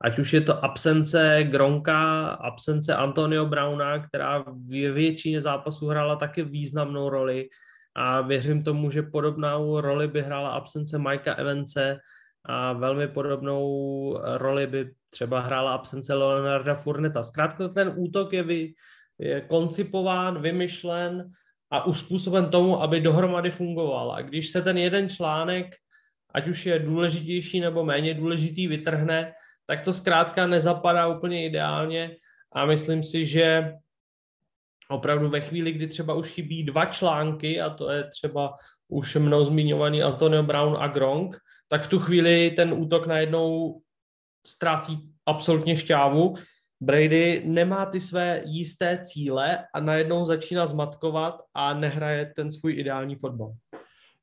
[0.00, 6.42] ať už je to absence Gronka, absence Antonio Browna, která v většině zápasů hrála taky
[6.42, 7.48] významnou roli
[7.94, 11.98] a věřím tomu, že podobnou roli by hrála absence Mikea Evance
[12.44, 13.62] a velmi podobnou
[14.36, 17.22] roli by třeba hrála absence Leonarda Furneta.
[17.22, 18.72] Zkrátka ten útok je, vy,
[19.18, 21.30] je koncipován, vymyšlen
[21.70, 24.12] a uspůsoben tomu, aby dohromady fungoval.
[24.12, 25.66] A když se ten jeden článek,
[26.34, 29.32] ať už je důležitější nebo méně důležitý, vytrhne,
[29.70, 32.16] tak to zkrátka nezapadá úplně ideálně
[32.52, 33.74] a myslím si, že
[34.90, 39.44] opravdu ve chvíli, kdy třeba už chybí dva články, a to je třeba už mnou
[39.44, 43.78] zmiňovaný Antonio Brown a Gronk, tak v tu chvíli ten útok najednou
[44.46, 46.34] ztrácí absolutně šťávu.
[46.82, 53.14] Brady nemá ty své jisté cíle a najednou začíná zmatkovat a nehraje ten svůj ideální
[53.16, 53.54] fotbal.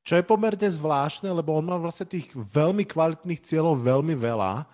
[0.04, 4.68] Čo je pomerne zvláštne, lebo on má vlastne tých veľmi kvalitných cieľov veľmi veľa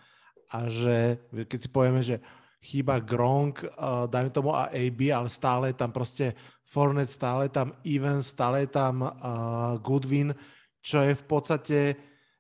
[0.54, 1.18] a že
[1.50, 2.22] keď si povieme, že
[2.62, 7.50] chýba Gronk, uh, dajme tomu a AB, ale stále je tam prostě Fornet, stále je
[7.50, 9.12] tam Evans, stále je tam uh,
[9.82, 10.36] Goodwin,
[10.80, 11.80] čo je v podstate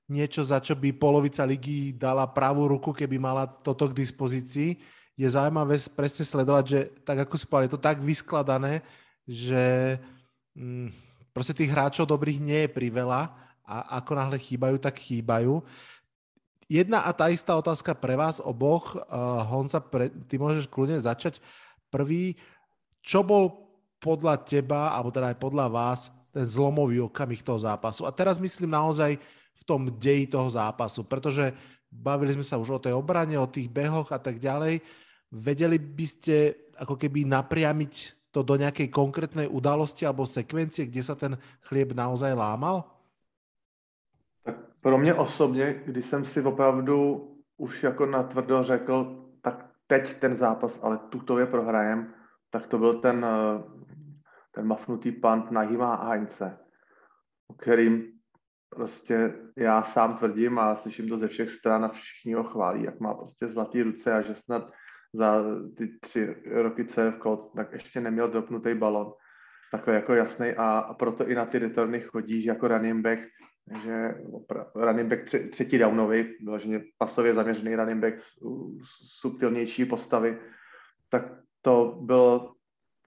[0.09, 4.77] niečo, za čo by polovica ligy dala pravú ruku, keby mala toto k dispozícii.
[5.17, 8.81] Je zaujímavé presne sledovať, že tak ako si povedal, je to tak vyskladané,
[9.27, 9.97] že
[10.55, 10.91] mm,
[11.33, 13.21] prostě tých hráčov dobrých nie je priveľa
[13.63, 15.63] a ako náhle chýbajú, tak chýbajú
[16.73, 18.97] jedna a tá istá otázka pre vás oboch.
[18.97, 21.37] Uh, Honza, pre, ty môžeš kľudne začať.
[21.93, 22.33] Prvý,
[23.05, 23.53] čo bol
[24.01, 28.09] podľa teba, alebo teda aj podľa vás, ten zlomový okamih toho zápasu.
[28.09, 29.21] A teraz myslím naozaj
[29.53, 31.53] v tom deji toho zápasu, pretože
[31.93, 34.81] bavili sme sa už o tej obrane, o tých behoch a tak ďalej.
[35.29, 36.35] Vedeli by ste
[36.73, 37.93] ako keby napriamiť
[38.33, 41.37] to do nejakej konkrétnej udalosti alebo sekvencie, kde sa ten
[41.69, 42.89] chlieb naozaj lámal?
[44.83, 50.79] Pro mě osobně, když jsem si opravdu už jako natvrdo řekl, tak teď ten zápas,
[50.83, 52.13] ale tutově prohrajem,
[52.49, 53.63] tak to byl ten, eh,
[54.51, 56.57] ten mafnutý pant na Hima Heinze,
[57.47, 58.11] o kterým
[58.69, 62.99] prostě já sám tvrdím a slyším to ze všech stran a všichni ho chválí, jak
[62.99, 64.71] má prostě zlatý ruce a že snad
[65.13, 65.43] za
[65.77, 69.13] ty tři roky, co je v Colts, tak ještě neměl dropnutý balon.
[69.71, 73.19] Takový jako jasný a, proto i na ty returny chodí jako running back,
[73.83, 74.15] že
[74.75, 78.15] running back třetí downový, vyloženě pasově zaměřený running back
[79.21, 80.37] subtilnější postavy,
[81.09, 81.23] tak
[81.61, 82.53] to byl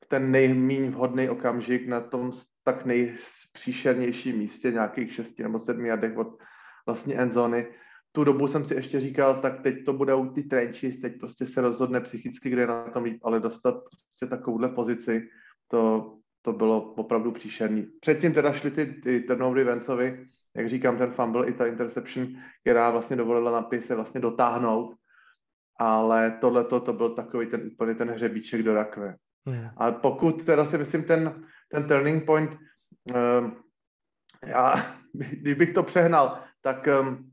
[0.08, 2.32] ten nejméně vhodný okamžik na tom
[2.64, 6.38] tak nejpříšernějším místě, nějakých 6 nebo 7 jardech od
[6.86, 7.66] vlastně endzony.
[8.12, 11.60] Tu dobu jsem si ještě říkal, tak teď to budou ty trenches, teď prostě se
[11.60, 15.28] rozhodne psychicky, kde je na tom líp, ale dostat prostě takovouhle pozici,
[15.68, 17.86] to, to bylo opravdu příšerný.
[18.00, 22.28] Předtím teda šly ty, ty turnovery Vencovi, jak říkám, ten fumble i ta interception,
[22.60, 24.94] která vlastně dovolila napise vlastně dotáhnout,
[25.78, 29.14] ale tohle to byl takový ten úplně ten hřebíček do rakve.
[29.46, 29.68] Hmm.
[29.76, 33.50] A pokud teda si myslím ten, ten turning point, uh,
[34.46, 37.30] já, kdybych to přehnal, tak um,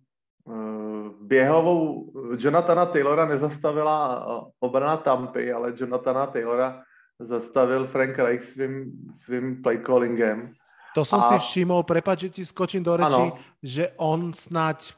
[1.21, 4.25] běhovou Jonathana Taylora nezastavila
[4.59, 6.83] obrana Tampy, ale Jonathana Taylora
[7.19, 10.53] zastavil Frank Reich svým, svým play callingem.
[10.95, 11.21] To jsem a...
[11.21, 13.37] si všiml, prepáč, že ti skočím do řeči, ano.
[13.63, 14.93] že on snad...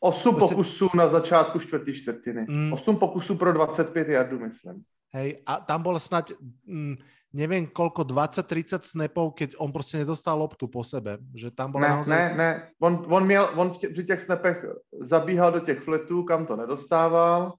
[0.00, 2.46] Osm pokusů na začátku čtvrtý čtvrtiny.
[2.48, 2.72] Mm.
[2.72, 4.84] Osm pokusů pro 25 jardů, myslím.
[5.14, 6.36] Hej, a tam bol snať,
[6.68, 7.00] mm,
[7.32, 11.18] neviem koľko, 20-30 snapov, keď on prostě nedostal loptu po sebe.
[11.34, 12.16] Že tam ne, naozaj...
[12.16, 12.50] ne, ne,
[12.80, 14.64] on, on, měl, on v tě, při těch snapech
[15.00, 17.52] zabíhal do těch fletů, kam to nedostával,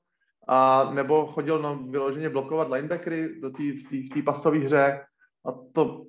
[0.48, 5.06] a nebo chodil no, vyloženě blokovat linebackery do v té pasové hře
[5.46, 6.06] a to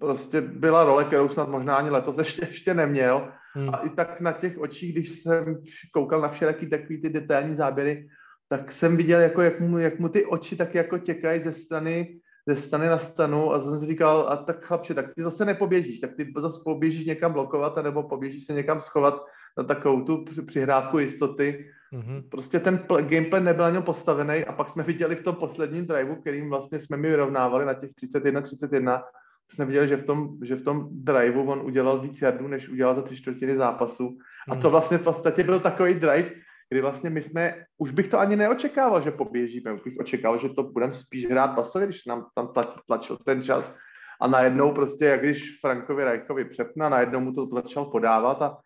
[0.00, 3.32] prostě byla role, kterou snad možná ani letos ještě, ještě neměl.
[3.54, 3.74] Hmm.
[3.74, 5.62] A i tak na těch očích, když jsem
[5.92, 8.08] koukal na všelijaký takový ty detailní záběry,
[8.48, 12.20] tak jsem viděl, jako, jak, mu, jak mu ty oči tak jako těkají ze strany,
[12.46, 16.00] ze strany na stanu a jsem si říkal, a tak chlapče, tak ty zase nepoběžíš,
[16.00, 19.24] tak ty zase poběžíš někam blokovat, nebo poběžíš se někam schovat
[19.58, 21.70] na takovou tu přihrávku jistoty.
[21.92, 22.22] Mm-hmm.
[22.30, 25.86] Prostě ten pl- gameplay nebyl na něm postavený a pak jsme viděli v tom posledním
[25.86, 29.02] driveu, kterým vlastně jsme mi vyrovnávali na těch 31-31,
[29.52, 32.94] jsme viděli, že v tom, že v tom driveu on udělal víc jardů, než udělal
[32.94, 34.18] za tři čtvrtiny zápasu.
[34.48, 34.70] A to mhm.
[34.70, 36.30] vlastně v podstatě byl takový drive,
[36.70, 40.48] kdy vlastně my jsme, už bych to ani neočekával, že poběžíme, už bych očekával, že
[40.48, 42.52] to budeme spíš hrát pasově, když nám tam
[42.86, 43.64] tlačil ten čas
[44.20, 48.58] a najednou prostě, jak když Frankovi Rajkovi přepna, najednou mu to začal podávat a,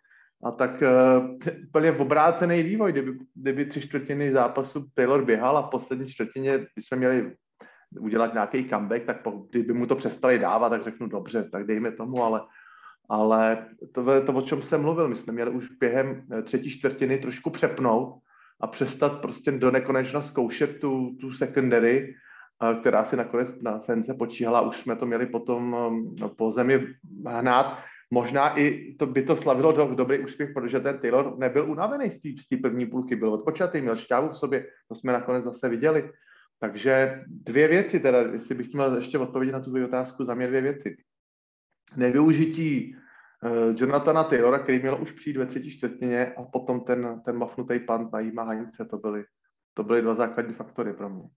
[0.44, 6.08] a tak uh, úplně obrácený vývoj, kdyby, kdyby tři čtvrtiny zápasu Taylor běhal a poslední
[6.08, 7.32] čtvrtině jsme měli
[8.00, 12.24] udělat nějaký comeback, tak kdyby mu to přestali dávat, tak řeknu dobře, tak dejme tomu,
[12.24, 12.40] ale
[13.08, 15.08] ale to to, o čem jsem mluvil.
[15.08, 18.14] My jsme měli už během eh, třetí čtvrtiny trošku přepnout
[18.60, 22.14] a přestat prostě do nekonečna zkoušet tu, tu secondary,
[22.62, 24.60] eh, která si nakonec na fence počíhala.
[24.60, 25.76] Už jsme to měli potom
[26.24, 26.86] eh, po zemi
[27.26, 27.78] hnát.
[28.10, 32.48] Možná i to by to slavilo do, dobrý úspěch, protože ten Taylor nebyl unavený z
[32.48, 36.10] té první půlky, byl odpočatý, měl šťávu v sobě, to jsme nakonec zase viděli.
[36.58, 40.60] Takže dvě věci, teda, jestli bych měl ještě odpovědět na tu otázku, za mě dvě
[40.60, 40.96] věci
[41.96, 47.36] nevyužití uh, Jonathana Taylora, který měl už přijít ve třetí čtvrtině a potom ten, ten
[47.36, 49.24] mafnutý pant na Jima Hanice, to byly,
[49.74, 51.28] to byly dva základní faktory pro mě.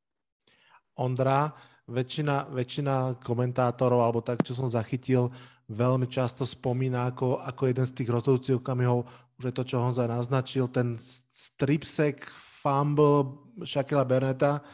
[0.98, 1.54] Ondra,
[1.88, 5.32] väčšina, väčšina komentátorov, alebo tak, čo som zachytil,
[5.72, 9.08] veľmi často spomína ako, ako jeden z tých rozhodujúcich okamihov,
[9.40, 10.98] už je to, čo Honza naznačil, ten
[11.32, 14.66] stripsek, fumble Shakila Berneta.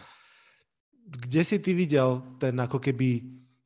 [1.03, 3.21] Kde si ty videl ten ako keby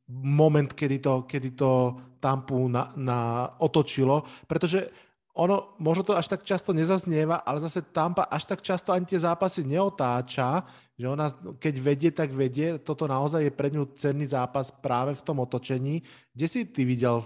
[0.10, 4.90] moment, kedy to, kedy to Tampu na, na otočilo, pretože
[5.38, 9.22] ono možno to až tak často nezaznieva, ale zase Tampa až tak často ani tie
[9.22, 10.66] zápasy neotáča,
[10.98, 11.30] že ona
[11.62, 12.82] keď vedie, tak vedie.
[12.82, 16.02] Toto naozaj je pre ňu cenný zápas práve v tom otočení.
[16.34, 17.22] Kde si ty viděl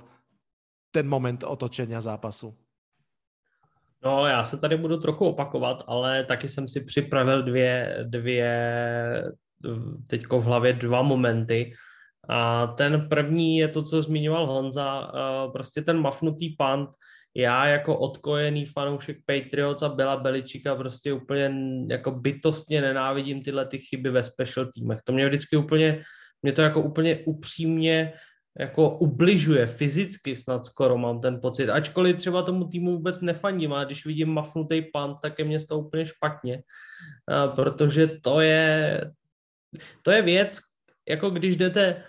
[0.91, 2.51] ten moment otočenia zápasu?
[4.03, 8.51] No, já se tady budu trochu opakovat, ale taky jsem si připravil dvě, dvě
[10.07, 11.73] teďko v hlavě dva momenty.
[12.29, 15.11] A ten první je to, co zmiňoval Honza,
[15.53, 16.89] prostě ten mafnutý pant.
[17.35, 21.51] Já jako odkojený fanoušek Patriots a Byla Beličika prostě úplně
[21.89, 24.99] jako bytostně nenávidím tyhle ty chyby ve special týmech.
[25.03, 26.03] To mě vždycky úplně,
[26.41, 28.13] mě to jako úplně upřímně
[28.59, 31.69] jako ubližuje fyzicky snad skoro, mám ten pocit.
[31.69, 35.81] Ačkoliv třeba tomu týmu vůbec nefandím, a když vidím mafnutý pan, tak je mě toho
[35.81, 36.63] úplně špatně,
[37.55, 39.01] protože to je,
[40.01, 40.59] to je věc,
[41.09, 42.03] jako když jdete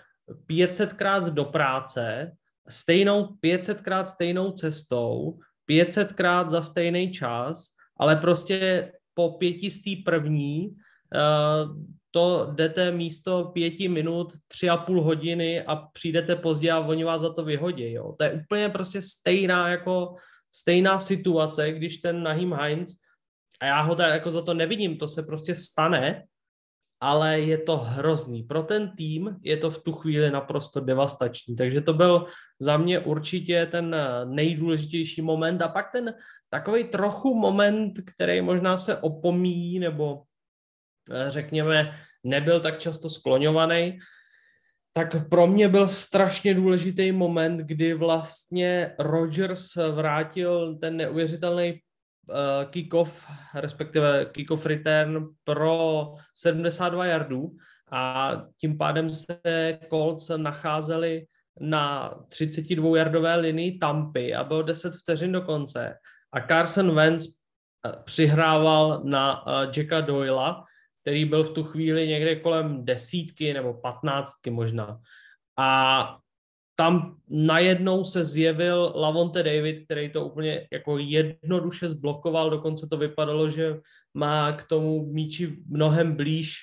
[0.49, 2.31] 500krát do práce,
[2.69, 5.39] stejnou 500krát stejnou cestou,
[5.69, 7.65] 500krát za stejný čas,
[7.97, 15.61] ale prostě po pětistý první uh, to jdete místo pěti minut, tři a půl hodiny
[15.61, 17.91] a přijdete pozdě a oni vás za to vyhodí.
[17.91, 18.15] Jo.
[18.19, 20.15] To je úplně prostě stejná jako
[20.55, 22.95] stejná situace, když ten Nahim Heinz,
[23.59, 26.23] a já ho tak jako za to nevidím, to se prostě stane,
[27.03, 28.47] ale je to hrozný.
[28.47, 31.55] Pro ten tým je to v tu chvíli naprosto devastační.
[31.55, 32.25] Takže to byl
[32.59, 33.95] za mě určitě ten
[34.25, 35.61] nejdůležitější moment.
[35.61, 36.13] A pak ten
[36.49, 40.23] takový trochu moment, který možná se opomíjí, nebo
[41.11, 41.91] eh, řekněme,
[42.23, 43.99] nebyl tak často skloňovaný,
[44.93, 51.81] tak pro mě byl strašně důležitý moment, kdy vlastně Rogers vrátil ten neuvěřitelný
[52.29, 57.51] uh, kick-off, respektive kick-off return pro 72 yardů
[57.91, 59.39] a tím pádem se
[59.89, 61.25] Colts nacházeli
[61.59, 65.95] na 32-yardové linii Tampy a bylo 10 vteřin do konce
[66.33, 70.63] a Carson Wentz eh, přihrával na uh, Jacka Doyla,
[71.01, 74.99] který byl v tu chvíli někde kolem desítky nebo patnáctky možná.
[75.57, 76.17] A
[76.75, 83.49] tam najednou se zjevil Lavonte David, který to úplně jako jednoduše zblokoval, dokonce to vypadalo,
[83.49, 83.79] že
[84.13, 86.57] má k tomu míči mnohem blíž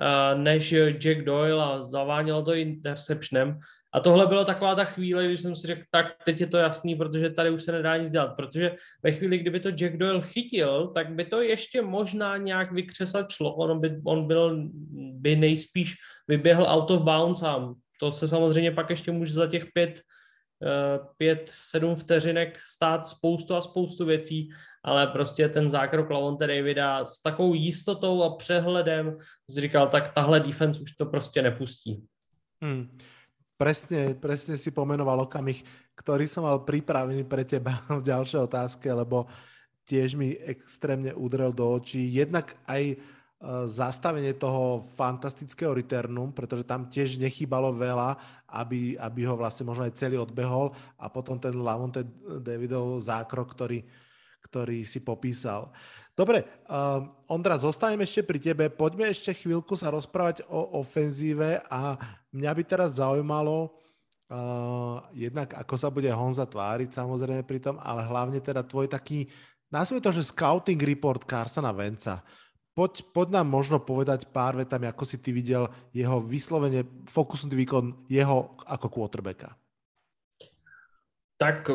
[0.00, 3.58] uh, než Jack Doyle a zavánělo to interceptionem.
[3.94, 6.94] A tohle bylo taková ta chvíle, když jsem si řekl, tak teď je to jasný,
[6.94, 10.86] protože tady už se nedá nic dělat, protože ve chvíli, kdyby to Jack Doyle chytil,
[10.94, 14.68] tak by to ještě možná nějak vykřesat šlo, on by, on byl,
[15.12, 15.94] by nejspíš
[16.28, 20.00] vyběhl out of bounds a to se samozřejmě pak ještě může za těch pět,
[20.62, 24.50] eh, pět, sedm vteřinek stát spoustu a spoustu věcí,
[24.84, 29.18] ale prostě ten zákrok Lavonte Davida s takovou jistotou a přehledem
[29.48, 32.04] říkal, tak tahle defense už to prostě nepustí.
[32.62, 32.98] Hmm.
[33.54, 35.62] Presne, presne si pomenoval okamih,
[35.94, 39.30] ktorý som mal pripravený pre teba v ďalšej otázke, lebo
[39.86, 42.02] tiež mi extrémne udrel do očí.
[42.02, 42.98] Jednak aj
[43.68, 48.16] zastavenie toho fantastického returnu, pretože tam tiež nechýbalo veľa,
[48.48, 52.06] aby, aby ho vlastne možno aj celý odbehol a potom ten Lamonte
[52.40, 53.84] Davidov zákrok, ktorý,
[54.48, 55.68] ktorý si popísal.
[56.14, 58.64] Dobre, uh, Ondra, zostaneme ešte pri tebe.
[58.70, 61.98] Poďme ešte chvíľku sa rozprávať o ofenzíve a
[62.30, 68.06] mňa by teraz zaujímalo uh, jednak, ako sa bude Honza tváriť samozrejme pri tom, ale
[68.06, 69.26] hlavne teda tvoj taký,
[69.74, 72.22] nazvime to, že scouting report Carsona Venca.
[72.22, 72.43] Uh,
[72.74, 78.10] Poď, poď nám možno povedať pár vetami, ako si ty viděl jeho vyslovene fokusný výkon
[78.10, 79.54] jeho ako quarterbacka.
[81.38, 81.70] Tak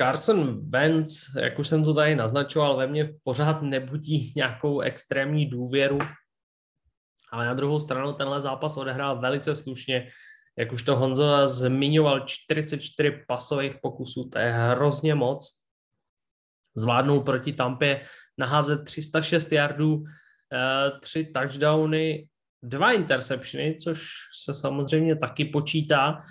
[0.00, 5.98] Carson Wentz, jak už jsem to tady naznačoval, ve mně pořád nebudí nějakou extrémní důvěru,
[7.32, 10.10] ale na druhou stranu tenhle zápas odehrál velice slušně.
[10.58, 15.58] Jak už to Honzo zmiňoval, 44 pasových pokusů, to je hrozně moc.
[16.76, 18.06] Zvládnul proti Tampě
[18.38, 20.04] naházet 306 yardů,
[20.52, 22.28] eh, tři touchdowny,
[22.62, 24.10] dva interceptiony, což
[24.44, 26.24] se samozřejmě taky počítá.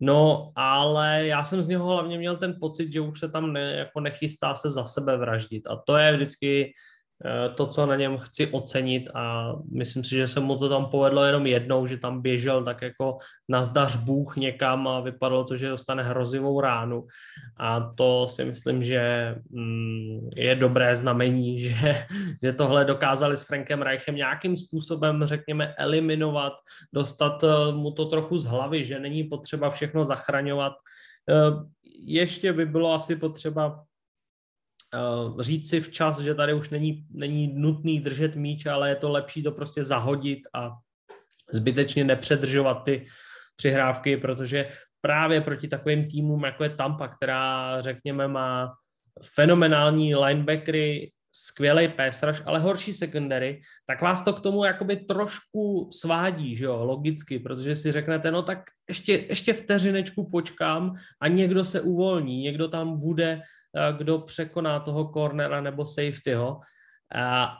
[0.00, 3.72] No, ale já jsem z něho hlavně měl ten pocit, že už se tam ne,
[3.76, 5.66] jako nechystá se za sebe vraždit.
[5.66, 6.72] A to je vždycky
[7.54, 11.24] to, co na něm chci ocenit a myslím si, že se mu to tam povedlo
[11.24, 15.68] jenom jednou, že tam běžel tak jako na zdař Bůh někam a vypadalo to, že
[15.68, 17.06] dostane hrozivou ránu
[17.56, 22.06] a to si myslím, že mm, je dobré znamení, že,
[22.42, 26.52] že tohle dokázali s Frankem Reichem nějakým způsobem, řekněme, eliminovat,
[26.92, 30.72] dostat eh, mu to trochu z hlavy, že není potřeba všechno zachraňovat.
[31.30, 31.66] Eh,
[32.06, 33.82] ještě by bylo asi potřeba
[35.40, 39.42] říct si včas, že tady už není, není nutný držet míč, ale je to lepší
[39.42, 40.70] to prostě zahodit a
[41.52, 43.06] zbytečně nepředržovat ty
[43.56, 44.68] přihrávky, protože
[45.00, 48.74] právě proti takovým týmům, jako je Tampa, která, řekněme, má
[49.34, 56.56] fenomenální linebackery, skvělý pass ale horší secondary, tak vás to k tomu jakoby trošku svádí,
[56.56, 61.80] že jo, logicky, protože si řeknete, no tak ještě, ještě vteřinečku počkám a někdo se
[61.80, 63.42] uvolní, někdo tam bude
[63.98, 66.60] kdo překoná toho cornera nebo safetyho,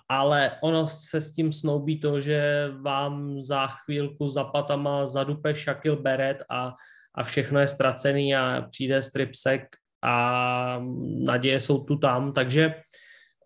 [0.09, 6.03] ale ono se s tím snoubí to, že vám za chvílku za patama zadupe Shaquille
[6.03, 6.75] Beret a,
[7.14, 9.62] a všechno je ztracený a přijde stripsek
[10.05, 10.83] a
[11.25, 12.75] naděje jsou tu tam, takže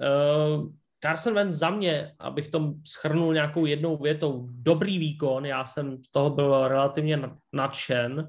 [0.01, 0.69] uh,
[1.03, 6.11] Carson Wentz za mě, abych to schrnul nějakou jednou větou, dobrý výkon, já jsem z
[6.11, 7.21] toho byl relativně
[7.53, 8.29] nadšen,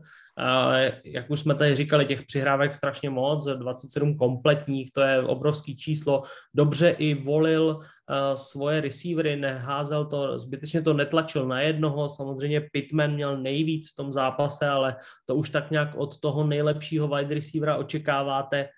[1.04, 6.24] jak už jsme tady říkali, těch přihrávek strašně moc, 27 kompletních, to je obrovský číslo.
[6.54, 7.80] Dobře i volil
[8.36, 12.10] svoje receivery, neházel to, zbytečně to netlačil na jednoho.
[12.10, 17.08] Samozřejmě Pittman měl nejvíc v tom zápase, ale to už tak nějak od toho nejlepšího
[17.08, 18.70] wide receivera očekáváte.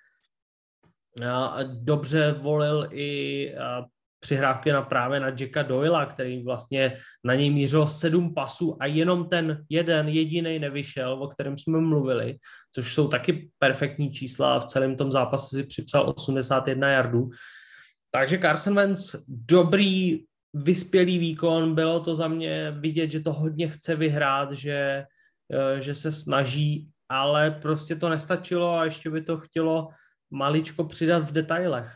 [1.74, 3.54] Dobře volil i
[4.24, 9.30] přihrávky na právě na Jacka Doyla, který vlastně na něj mířil sedm pasů a jenom
[9.30, 12.38] ten jeden jediný nevyšel, o kterém jsme mluvili,
[12.72, 17.30] což jsou taky perfektní čísla a v celém tom zápase si připsal 81 yardů.
[18.12, 23.96] Takže Carson Wentz dobrý, vyspělý výkon, bylo to za mě vidět, že to hodně chce
[23.96, 25.06] vyhrát, že,
[25.52, 29.90] eh, že se snaží, ale prostě to nestačilo a ještě by to chtělo
[30.32, 31.92] maličko přidat v detailech.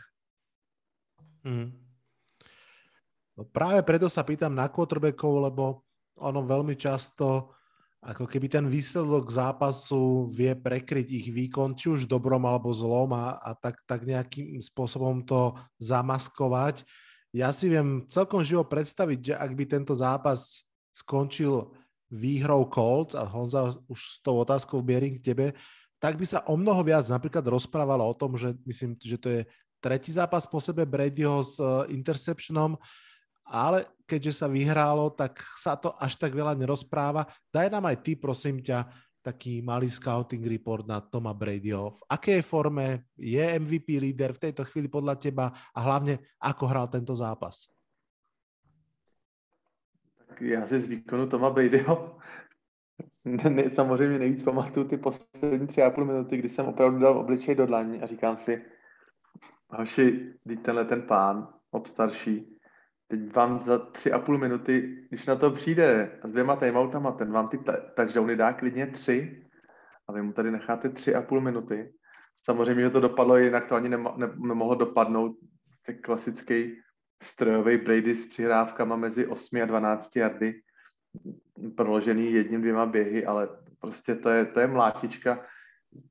[1.44, 1.87] Hmm.
[3.38, 5.86] No práve preto sa pýtam na quarterbackov, lebo
[6.18, 7.54] ono veľmi často
[8.02, 13.38] ako keby ten výsledok zápasu vie prekryť ich výkon, či už dobrom alebo zlom a,
[13.38, 16.82] a tak, tak nejakým spôsobom to zamaskovať.
[17.30, 21.70] Ja si viem celkom živo predstaviť, že ak by tento zápas skončil
[22.10, 25.54] výhrou Colts a Honza už s tou otázkou Biering tebe,
[25.98, 29.40] tak by sa o mnoho viac napríklad rozprávalo o tom, že myslím, že to je
[29.82, 32.78] tretí zápas po sebe Bradyho s uh, interceptionom,
[33.48, 37.28] ale keďže sa vyhrálo, tak sa to až tak veľa nerozpráva.
[37.48, 38.88] Daj nám aj ty, prosím ťa,
[39.24, 41.92] taký malý scouting report na Toma Bradyho.
[41.92, 46.86] V akej forme je MVP líder v tejto chvíli podľa teba a hlavne ako hral
[46.88, 47.68] tento zápas?
[50.28, 52.18] Tak já si z výkonu Toma Bradyho
[53.24, 57.54] ne, samozřejmě nejvíc pamatuju ty poslední tři a půl minuty, kdy jsem opravdu dal obličej
[57.54, 58.64] do dlaní a říkám si,
[59.68, 62.57] hoši, tenhle ten pán, obstarší,
[63.08, 67.32] teď vám za tři a půl minuty, když na to přijde s dvěma timeoutama, ten
[67.32, 67.58] vám ty
[67.96, 69.46] touchdowny dá klidně tři
[70.08, 71.92] a vy mu tady necháte tři a půl minuty.
[72.44, 75.36] Samozřejmě, že to dopadlo, jinak to ani nemo, ne, nemohlo dopadnout.
[75.86, 76.80] Tak klasický
[77.22, 80.54] strojový Brady s přihrávkama mezi 8 a 12 yardy,
[81.76, 83.48] proložený jedním, dvěma běhy, ale
[83.80, 85.44] prostě to je, to je mlátička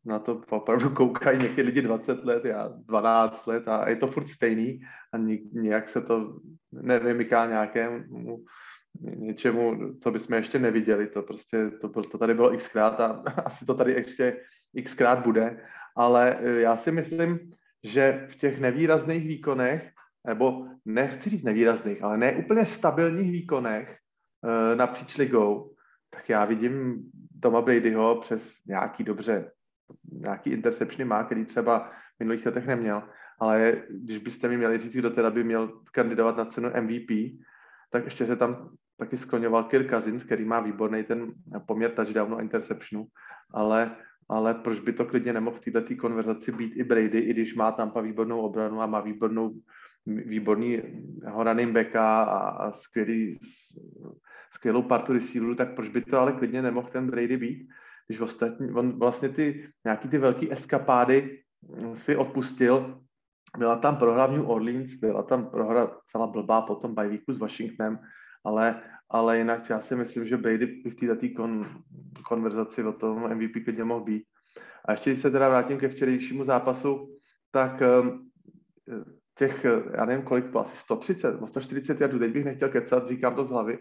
[0.06, 4.28] na to opravdu koukají někdy lidi 20 let, já 12 let a je to furt
[4.28, 4.80] stejný
[5.14, 5.18] a
[5.52, 6.40] nějak se to
[6.72, 8.44] nevymyká nějakému
[9.02, 11.08] něčemu, co bychom ještě neviděli.
[11.08, 13.08] To prostě, to, to tady bylo xkrát a
[13.46, 14.38] asi to tady ještě
[14.86, 15.64] xkrát bude,
[15.96, 17.40] ale e, já si myslím,
[17.84, 19.92] že v těch nevýrazných výkonech,
[20.28, 23.98] nebo nechci říct nevýrazných, ale ne úplně stabilních výkonech
[24.44, 25.74] e, napříč ligou,
[26.10, 27.04] tak já vidím
[27.42, 29.52] Toma Bradyho přes nějaký dobře
[30.12, 31.80] nějaký interceptiony má, který třeba
[32.16, 33.04] v minulých letech neměl,
[33.40, 37.40] ale když byste mi měli říct, kdo teda by měl kandidovat na cenu MVP,
[37.92, 41.34] tak ještě se tam taky skloňoval Kirk Cousins, který má výborný ten
[41.66, 43.08] poměr touchdownu a interceptionu,
[43.54, 43.96] ale,
[44.30, 47.72] ale proč by to klidně nemohl v této konverzaci být i Brady, i když má
[47.72, 49.54] Tampa výbornou obranu a má výbornou,
[50.06, 50.82] výborný
[51.38, 53.40] running backa a, a skvělý,
[54.54, 57.70] skvělou partu receiverů, tak proč by to ale klidně nemohl ten Brady být?
[58.08, 63.02] Když ostatní, on vlastně ty nějaký ty velké eskapády mm, si odpustil,
[63.58, 68.00] byla tam prohra v New Orleans, byla tam prohra celá blbá potom bajvíku s Washingtonem,
[68.46, 71.82] ale, ale jinak já si myslím, že Brady by v této kon,
[72.28, 74.24] konverzaci o tom MVP klidně mohl být.
[74.86, 77.18] A ještě když se teda vrátím ke včerejšímu zápasu,
[77.52, 78.30] tak um,
[79.38, 83.46] těch, já nevím kolik to, asi 130, 140 jardů, teď bych nechtěl kecat, říkám to
[83.46, 83.80] z hlavy,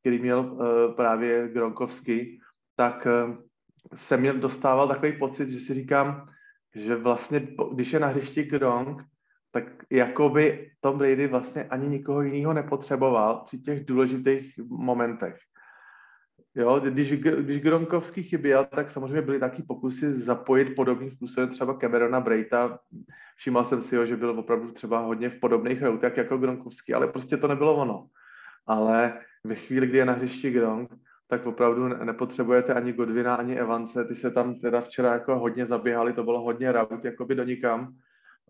[0.00, 2.40] který měl uh, právě Gronkovský,
[2.76, 3.36] tak uh,
[3.94, 6.28] jsem měl dostával takový pocit, že si říkám,
[6.74, 9.02] že vlastně, když je na hřišti Gronk,
[9.52, 15.36] tak jakoby Tom Brady vlastně ani nikoho jiného nepotřeboval při těch důležitých momentech.
[16.54, 22.20] Jo, když, když Gronkovský chyběl, tak samozřejmě byly taky pokusy zapojit podobným způsobem třeba Camerona
[22.20, 22.78] Brejta.
[23.36, 27.06] Všiml jsem si ho, že byl opravdu třeba hodně v podobných routách jako Gronkovský, ale
[27.06, 28.06] prostě to nebylo ono.
[28.66, 30.90] Ale ve chvíli, kdy je na hřišti Gronk,
[31.28, 34.04] tak opravdu nepotřebujete ani Godvina, ani Evance.
[34.04, 37.94] Ty se tam teda včera jako hodně zaběhali, to bylo hodně raut, jakoby do nikam.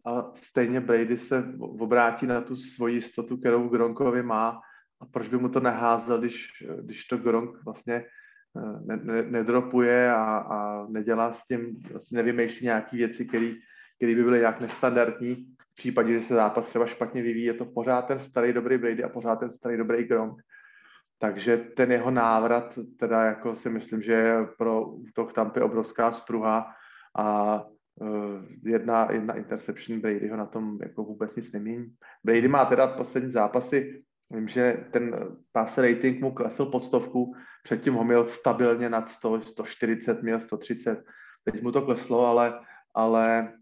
[0.07, 4.61] A stejně Brady se obrátí na tu svoji jistotu, kterou Gronkovi má.
[5.01, 6.49] A proč by mu to neházel, když,
[6.81, 11.76] když to Gronk vlastně eh, ne, ne, nedropuje a, a nedělá s tím,
[12.12, 15.35] nevymýšlí nějaké věci, které by byly nějak nestandardní.
[15.72, 19.05] V případě, že se zápas třeba špatně vyvíjí, je to pořád ten starý dobrý Brady
[19.05, 20.43] a pořád ten starý dobrý Gronk.
[21.19, 26.73] Takže ten jeho návrat, teda jako si myslím, že je pro útok Tampy obrovská spruha
[27.19, 27.64] a
[28.64, 31.95] jedna, jedna interception Bradyho na tom jako vůbec nic nemění.
[32.25, 37.95] Brady má teda poslední zápasy, vím, že ten pass rating mu klesl pod stovku, předtím
[37.95, 41.05] ho měl stabilně nad 100, 140, měl 130,
[41.45, 42.61] teď mu to kleslo, ale,
[42.95, 43.53] ale,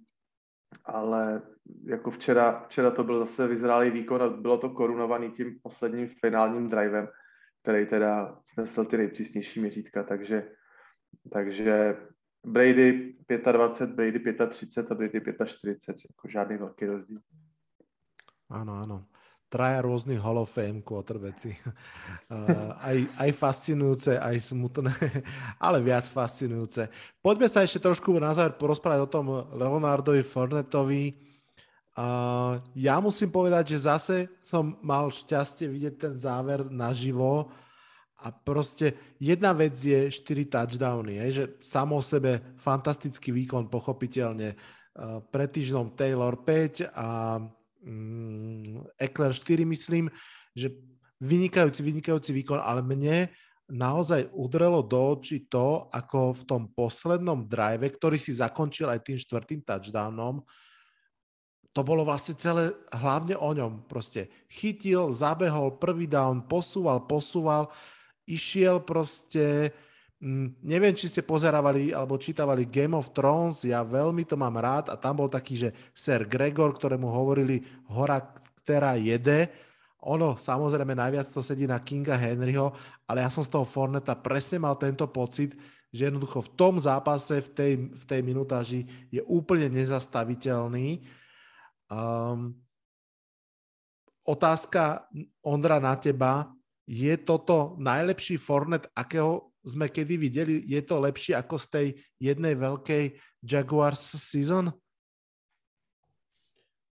[0.85, 1.43] ale
[1.85, 6.69] jako včera, včera to byl zase vyzrálý výkon a bylo to korunovaný tím posledním finálním
[6.69, 7.09] drivem,
[7.67, 10.49] který teda snesl ty nejpřísnější měřítka, takže,
[11.33, 11.97] takže
[12.47, 13.15] Brady
[13.53, 17.19] 25, Brady 35 a Brady 45, jako žádný velký rozdíl.
[18.51, 19.05] Ano, ano.
[19.51, 21.59] Traja rôznych Hall of Fame quarterbacki.
[22.31, 24.95] Uh, aj, aj fascinujúce, aj smutné,
[25.67, 26.87] ale viac fascinujúce.
[27.19, 29.27] Poďme sa ešte trošku na záver porozprávať o tom
[29.59, 31.19] Leonardovi Fornetovi.
[31.97, 32.61] Uh,
[33.01, 37.49] musím povedať, že zase som mal šťastie vidieť ten záver naživo
[38.21, 44.53] a proste jedna vec je 4 touchdowny, je, že samo o sebe fantastický výkon, pochopiteľne.
[44.93, 47.41] Uh, pred týždňom Taylor 5 a
[47.81, 50.13] um, Eckler 4, myslím,
[50.53, 50.77] že
[51.25, 53.33] vynikajúci, vynikajúci výkon, ale mne
[53.73, 59.19] naozaj udrelo do očí to, ako v tom poslednom drive, ktorý si zakončil aj tým
[59.19, 60.45] štvrtým touchdownom,
[61.77, 63.85] to bolo vlastne celé hlavne o ňom.
[63.85, 67.69] Proste chytil, zabehol, prvý down, posúval, posúval,
[68.25, 69.77] išiel proste,
[70.17, 74.89] mm, neviem, či ste pozerávali alebo čítavali Game of Thrones, ja veľmi to mám rád
[74.89, 77.61] a tam bol taký, že Sir Gregor, ktorému hovorili
[77.93, 78.25] hora,
[78.65, 79.53] ktorá jede,
[80.01, 82.73] ono samozrejme najviac to sedí na Kinga Henryho,
[83.05, 85.53] ale ja som z toho Forneta presne mal tento pocit,
[85.93, 88.81] že jednoducho v tom zápase, v tej, v tej minutáži
[89.13, 91.05] je úplne nezastaviteľný
[91.87, 92.63] Um,
[94.27, 95.07] otázka,
[95.43, 96.51] Ondra, na teba.
[96.87, 100.63] Je toto najlepší Fornet, akého sme kedy videli?
[100.67, 101.87] Je to lepší ako z tej
[102.23, 104.71] jednej veľkej Jaguars season?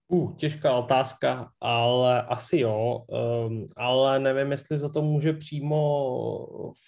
[0.07, 5.79] Uh, těžká otázka, ale asi jo, um, ale nevím, jestli za to může přímo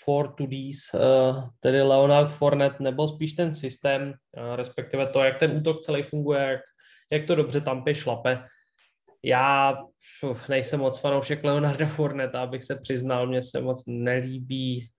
[0.03, 5.57] for Tudis, uh, tedy Leonard Fornet, nebo spíš ten systém, uh, respektive to, jak ten
[5.57, 6.61] útok celý funguje, jak
[7.11, 8.43] jak to dobře Tampy šlape.
[9.23, 9.77] Já
[10.23, 14.89] uf, nejsem moc fanoušek Leonarda Forneta, abych se přiznal, mně se moc nelíbí,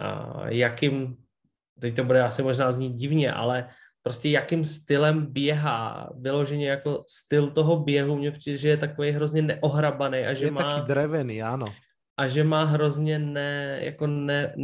[0.00, 1.16] uh, jakým,
[1.80, 3.68] teď to bude asi možná znít divně, ale
[4.02, 9.42] prostě jakým stylem běhá, vyloženě jako styl toho běhu, mně přijde, že je takový hrozně
[9.42, 10.62] neohrabaný a že je má...
[10.62, 11.66] taky drevený, ano.
[12.20, 14.54] A že má hrozně ne, jako ne,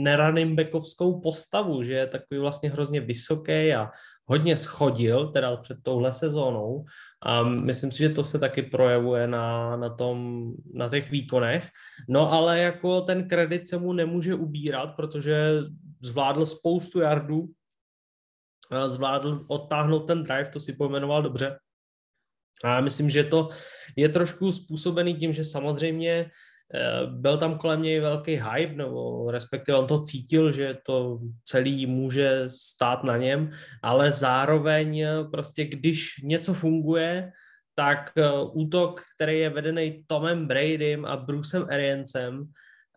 [0.55, 3.91] backovskou postavu, že je takový vlastně hrozně vysoký a
[4.25, 6.85] hodně schodil, teda před touhle sezónou
[7.23, 11.69] a myslím si, že to se taky projevuje na, na, tom, na těch výkonech.
[12.09, 15.53] No ale jako ten kredit se mu nemůže ubírat, protože
[16.03, 17.49] zvládl spoustu jardů,
[18.87, 21.59] zvládl odtáhnout ten drive, to si pojmenoval dobře.
[22.65, 23.49] A já myslím, že to
[23.97, 26.31] je trošku způsobený tím, že samozřejmě
[27.07, 32.45] byl tam kolem něj velký hype, nebo respektive on to cítil, že to celý může
[32.49, 33.51] stát na něm,
[33.83, 37.33] ale zároveň eh, prostě když něco funguje,
[37.75, 42.45] tak eh, útok, který je vedený Tomem Bradym a Brucem Ariansem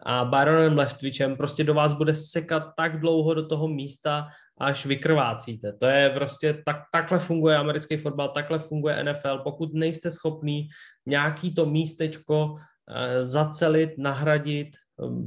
[0.05, 4.28] a Baronem Leftwichem, prostě do vás bude sekat tak dlouho do toho místa,
[4.61, 5.74] až vykrvácíte.
[5.74, 9.38] To je prostě, tak, takhle funguje americký fotbal, takhle funguje NFL.
[9.43, 10.67] Pokud nejste schopný
[11.05, 12.78] nějaký to místečko Eh,
[13.20, 14.70] zacelit, nahradit,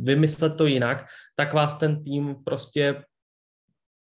[0.02, 1.06] vymyslet to jinak,
[1.36, 3.04] tak vás ten tým prostě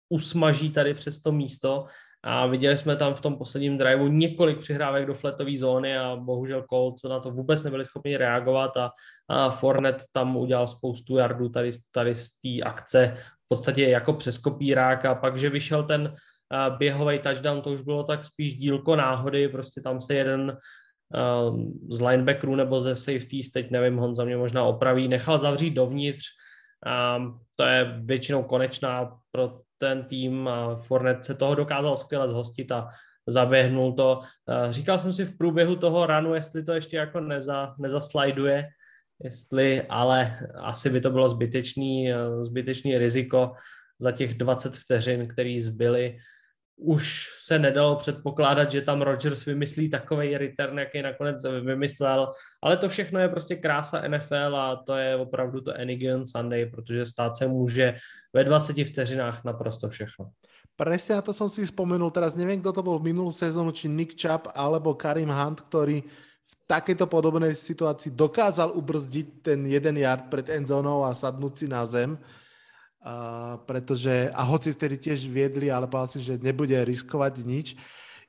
[0.10, 1.86] usmaží tady přes to místo.
[2.28, 6.66] A viděli jsme tam v tom posledním driveu několik přihrávek do fletové zóny a bohužel
[6.70, 8.92] Colts na to vůbec nebyli schopni reagovat a,
[9.30, 13.18] a Fornet tam udělal spoustu jardů tady, tady z té akce.
[13.18, 17.82] V podstatě jako přes kopírák a pak, že vyšel ten eh, běhový touchdown, to už
[17.82, 20.58] bylo tak spíš dílko náhody, prostě tam se jeden
[21.90, 26.24] z linebackerů nebo ze safeties, teď nevím, Honza mě možná opraví, nechal zavřít dovnitř.
[27.18, 32.88] Um, to je většinou konečná pro ten tým Fornet se toho dokázal skvěle zhostit a
[33.28, 34.20] zaběhnul to.
[34.20, 38.68] Uh, říkal jsem si v průběhu toho ranu, jestli to ještě jako neza, nezaslajduje,
[39.24, 43.52] jestli, ale asi by to bylo zbytečný, zbytečný riziko
[44.00, 46.18] za těch 20 vteřin, který zbyly
[46.78, 52.32] už se nedalo předpokládat, že tam Rodgers vymyslí takový return, jaký nakonec vymyslel,
[52.64, 56.66] ale to všechno je prostě krása NFL a to je opravdu to any given Sunday,
[56.66, 57.96] protože stát se může
[58.34, 60.30] ve 20 vteřinách naprosto všechno.
[60.76, 63.88] Presne na to som si spomenul, teraz neviem, kto to bol v minulú sezónu, či
[63.88, 66.04] Nick Chubb alebo Karim Hunt, ktorý
[66.44, 71.88] v takejto podobnej situácii dokázal ubrzdiť ten jeden yard pred endzónou a sadnúť si na
[71.88, 72.20] zem.
[72.20, 72.45] Uh,
[73.70, 77.68] pretože, a hoci vtedy tiež viedli, ale povedal si, že nebude riskovať nič.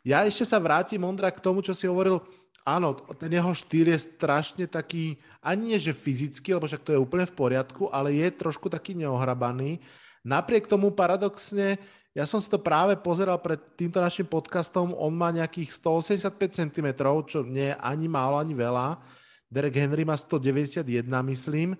[0.05, 2.21] Ja ešte sa vrátim, Ondra, k tomu, čo si hovoril.
[2.67, 7.01] Áno, ten jeho štýl je strašne taký, ani nie, že fyzicky, lebo však to je
[7.01, 9.79] úplne v poriadku, ale je trošku taký neohrabaný.
[10.27, 11.79] Napriek tomu paradoxne,
[12.11, 16.89] ja som si to práve pozeral pred týmto našim podcastom, on má nejakých 185 cm,
[17.31, 18.99] čo nie je ani málo, ani veľa.
[19.47, 21.79] Derek Henry má 191, myslím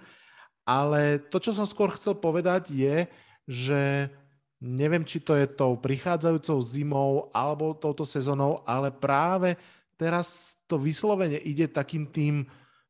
[0.67, 3.07] ale to, čo som skôr chcel povedať, je,
[3.47, 4.11] že
[4.59, 9.55] neviem, či to je tou prichádzajúcou zimou alebo touto sezónou, ale práve
[9.95, 12.43] teraz to vyslovene ide takým tým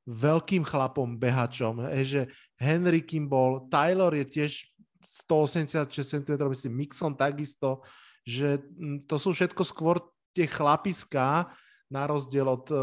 [0.08, 1.84] veľkým chlapom, behačom.
[1.92, 4.52] Že Henry Kimball, Tyler je tiež
[5.28, 7.84] 186 cm, myslím, Mixon takisto,
[8.24, 10.00] že mm, to sú všetko skôr
[10.32, 11.52] tie chlapiská,
[11.86, 12.78] na rozdiel od uh,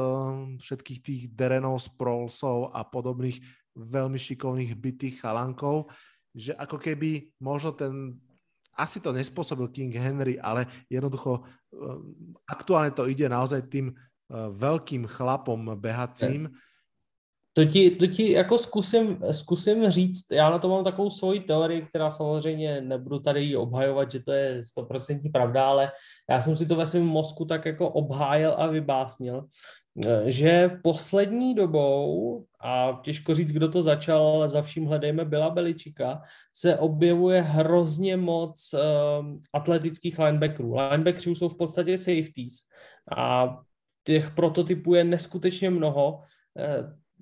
[0.63, 3.43] všetkých tých Derenov, Sprolsov a podobných
[3.75, 5.89] veľmi šikovných bytých chalankov,
[6.33, 8.17] že ako keby možno ten,
[8.73, 11.47] asi to nespôsobil King Henry, ale jednoducho eh,
[12.49, 13.97] aktuálne to ide naozaj tým eh,
[14.49, 16.49] velkým chlapom behacím.
[17.53, 21.81] To ti, to ti jako zkusím, zkusím říct, já na to mám takovou svoji teorii,
[21.81, 25.91] která samozřejmě nebudu tady obhajovat, že to je stoprocentní pravda, ale
[26.29, 29.45] já jsem si to ve svém mozku tak jako obhájil a vybásnil,
[30.25, 36.21] že poslední dobou, a těžko říct, kdo to začal, ale za vším hledejme Byla Beličika,
[36.53, 40.75] se objevuje hrozně moc um, atletických linebackerů.
[40.75, 42.55] Linebackerů jsou v podstatě safeties
[43.17, 43.57] a
[44.03, 46.21] těch prototypů je neskutečně mnoho.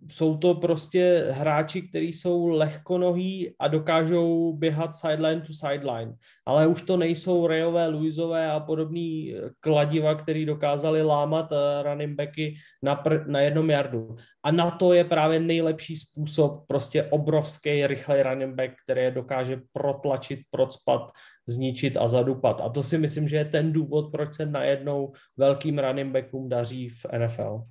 [0.10, 6.14] Jsou to prostě hráči, kteří jsou lehkonohý a dokážou běhat sideline to sideline.
[6.46, 12.16] Ale už to nejsou Rejové, Luizové a podobný eh, kladiva, který dokázali lámat eh, running
[12.16, 14.16] backy na, pr- na jednom jardu.
[14.44, 20.40] A na to je právě nejlepší způsob, prostě obrovský, rychlej running back, který dokáže protlačit,
[20.52, 21.12] procpat,
[21.48, 22.62] zničit a zadupat.
[22.62, 26.90] A to si myslím, že je ten důvod, proč se najednou velkým running backům daří
[26.90, 27.64] v NFL.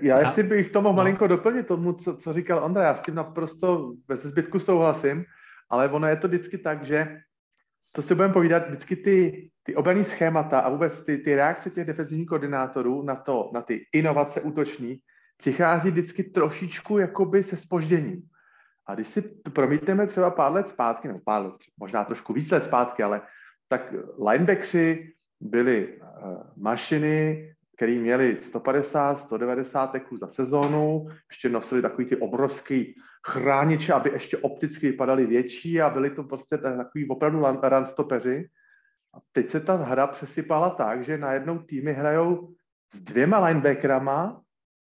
[0.00, 0.96] Já jestli bych to mohl no.
[0.96, 5.24] malinko doplnit tomu, co, co říkal Ondra, já s tím naprosto bez zbytku souhlasím,
[5.70, 7.20] ale ono je to vždycky tak, že
[7.92, 11.86] to si budeme povídat, vždycky ty, ty obraný schémata a vůbec ty, ty reakce těch
[11.86, 14.98] defenzivních koordinátorů na to, na ty inovace útoční,
[15.36, 18.22] přichází vždycky trošičku jakoby se spožděním.
[18.86, 19.22] A když si
[19.52, 23.20] promítneme třeba pár let zpátky, nebo pár let, možná trošku víc let zpátky, ale
[23.68, 23.94] tak
[24.26, 27.48] linebackři byli uh, mašiny,
[27.78, 32.94] který měli 150, 190 teků za sezónu, ještě nosili takový ty obrovský
[33.26, 38.48] chrániče, aby ještě opticky vypadaly větší a byli to prostě takový opravdu ranstopeři.
[39.14, 42.54] A teď se ta hra přesypala tak, že najednou týmy hrajou
[42.94, 44.40] s dvěma linebackerama,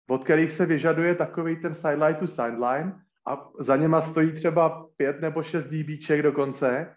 [0.09, 5.21] od kterých se vyžaduje takový ten sideline to sideline a za něma stojí třeba pět
[5.21, 6.95] nebo šest DBček dokonce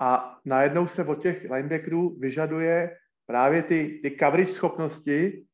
[0.00, 2.90] a najednou se od těch linebackerů vyžaduje
[3.28, 5.44] právě ty, ty coverage schopnosti,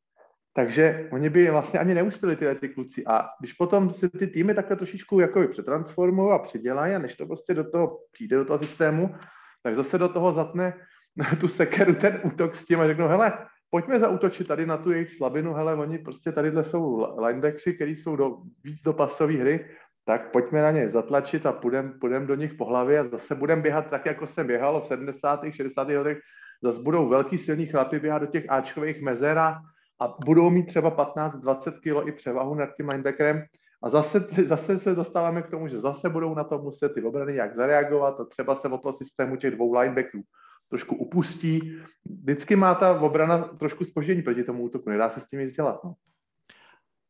[0.55, 3.05] takže oni by vlastně ani neuspěli tyhle ty kluci.
[3.07, 7.27] A když potom se ty týmy takhle trošičku jako přetransformují a přidělají a než to
[7.27, 9.15] prostě do toho přijde do toho systému,
[9.63, 10.75] tak zase do toho zatne
[11.41, 13.33] tu sekeru ten útok s tím a řeknou, hele,
[13.71, 18.17] pojďme zautočit tady na tu jejich slabinu, hele, oni prostě tadyhle jsou linebackři, který jsou
[18.17, 19.67] do, víc do pasové hry,
[20.07, 23.63] tak pojďme na ně zatlačit a půjdeme půjdem do nich po hlavě a zase budeme
[23.63, 25.41] běhat tak, jako jsem běhal v 70.
[25.51, 25.89] 60.
[25.89, 26.19] letech
[26.63, 29.61] zase budou velký silní chlapy běhat do těch Ačkových mezer a,
[30.01, 33.45] a budou mít třeba 15-20 kg i převahu nad tím linebackerem
[33.83, 37.33] a zase, zase se dostáváme k tomu, že zase budou na to muset ty obrany
[37.33, 40.23] nějak zareagovat a třeba se od toho systému těch dvou linebackerů
[40.69, 41.77] trošku upustí.
[42.05, 45.85] Vždycky má ta obrana trošku spoždění proti tomu útoku, nedá se s tím nic dělat.
[45.85, 45.95] No.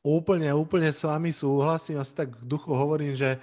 [0.04, 1.96] Úplne, úplne s vami súhlasím.
[1.96, 3.40] Asi tak v duchu hovorím, že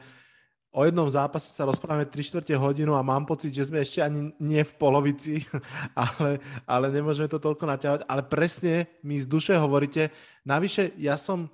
[0.72, 4.32] o jednom zápase sa rozprávame 3 čtvrte hodinu a mám pocit, že sme ešte ani
[4.40, 5.44] nie v polovici,
[5.96, 8.02] ale, ale nemôžeme to toľko naťahovať.
[8.08, 10.10] Ale presne mi z duše hovoríte.
[10.48, 11.52] Navyše, ja som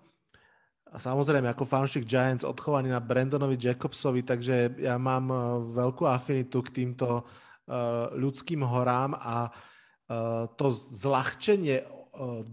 [0.94, 5.38] samozrejme ako fanšik Giants odchovaný na Brandonovi Jacobsovi, takže ja mám e,
[5.76, 11.98] veľkú afinitu k týmto uh, ľudským horám a uh, to zľahčenie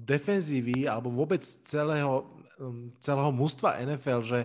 [0.05, 2.29] defenzívy alebo vôbec celého,
[3.01, 4.41] celého mústva NFL, že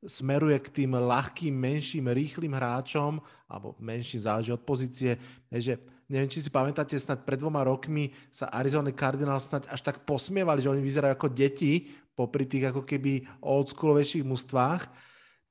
[0.00, 5.20] smeruje k tým ľahkým, menším, rýchlým hráčom, alebo menším, záleží od pozície,
[5.52, 5.76] že
[6.08, 10.64] neviem, či si pamätáte, snad pred dvoma rokmi sa Arizona Cardinals snad až tak posmievali,
[10.64, 14.82] že oni vyzerajú ako deti popri tých ako keby oldschoolovejších mústvách,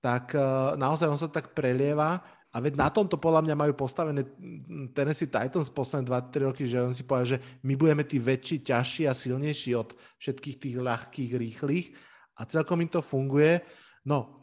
[0.03, 2.19] tak uh, naozaj on sa tak prelieva
[2.49, 4.25] a veď na tomto podľa mňa majú postavené
[4.97, 9.05] Tennessee Titans posledné 2-3 roky, že on si povedal, že my budeme tí väčší, ťažší
[9.05, 11.93] a silnejší od všetkých tých ľahkých, rýchlych
[12.41, 13.61] a celkom im to funguje.
[14.01, 14.38] No,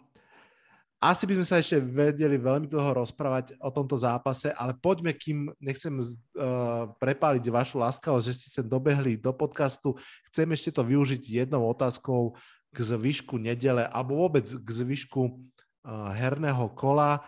[1.06, 5.54] Asi by sme sa ešte vedeli veľmi dlho rozprávať o tomto zápase, ale poďme, kým
[5.62, 9.94] nechcem uh, prepáliť vašu láskavosť, že ste sa dobehli do podcastu.
[10.26, 12.34] Chcem ešte to využiť jednou otázkou
[12.74, 17.22] k zvyšku nedele, alebo vôbec k zvyšku uh, herného kola.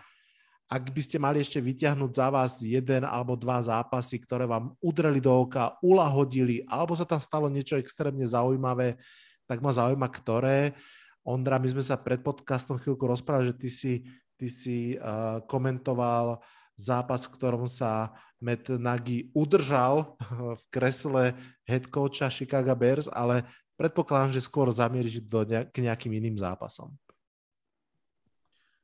[0.67, 5.23] Ak by ste mali ešte vyťahnuť za vás jeden alebo dva zápasy, ktoré vám udreli
[5.23, 8.99] do oka, ulahodili, alebo sa tam stalo niečo extrémne zaujímavé,
[9.47, 10.75] tak ma zaujíma, ktoré.
[11.23, 13.93] Ondra, my sme sa pred podcastom chvíľku rozprávali, že ty si,
[14.39, 16.39] ty si uh, komentoval
[16.79, 21.35] zápas, v ktorom sa Matt Nagy udržal v kresle
[21.67, 23.43] head coacha Chicago Bears, ale
[23.75, 26.95] predpokladám, že skôr zamieríš do nejak, k nějakým jiným zápasom.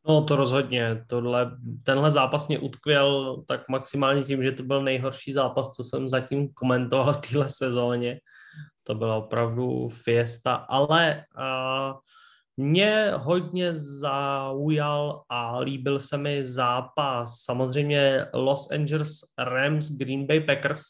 [0.07, 1.05] No to rozhodně.
[1.07, 6.07] Tohle, tenhle zápas mě utkvěl tak maximálně tím, že to byl nejhorší zápas, co jsem
[6.07, 8.19] zatím komentoval v téhle sezóně.
[8.83, 11.97] To byla opravdu fiesta, ale uh,
[12.58, 20.84] mě hodně zaujal a líbil se mi zápas samozřejmě Los Angeles Rams Green Bay Packers,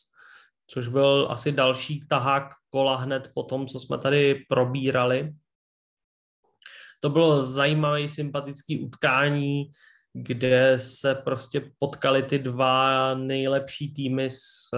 [0.68, 5.34] což byl asi další tahák kola hned po tom, co jsme tady probírali.
[7.00, 9.72] To bylo zajímavé, sympatické utkání,
[10.14, 14.70] kde se prostě potkali ty dva nejlepší týmy z,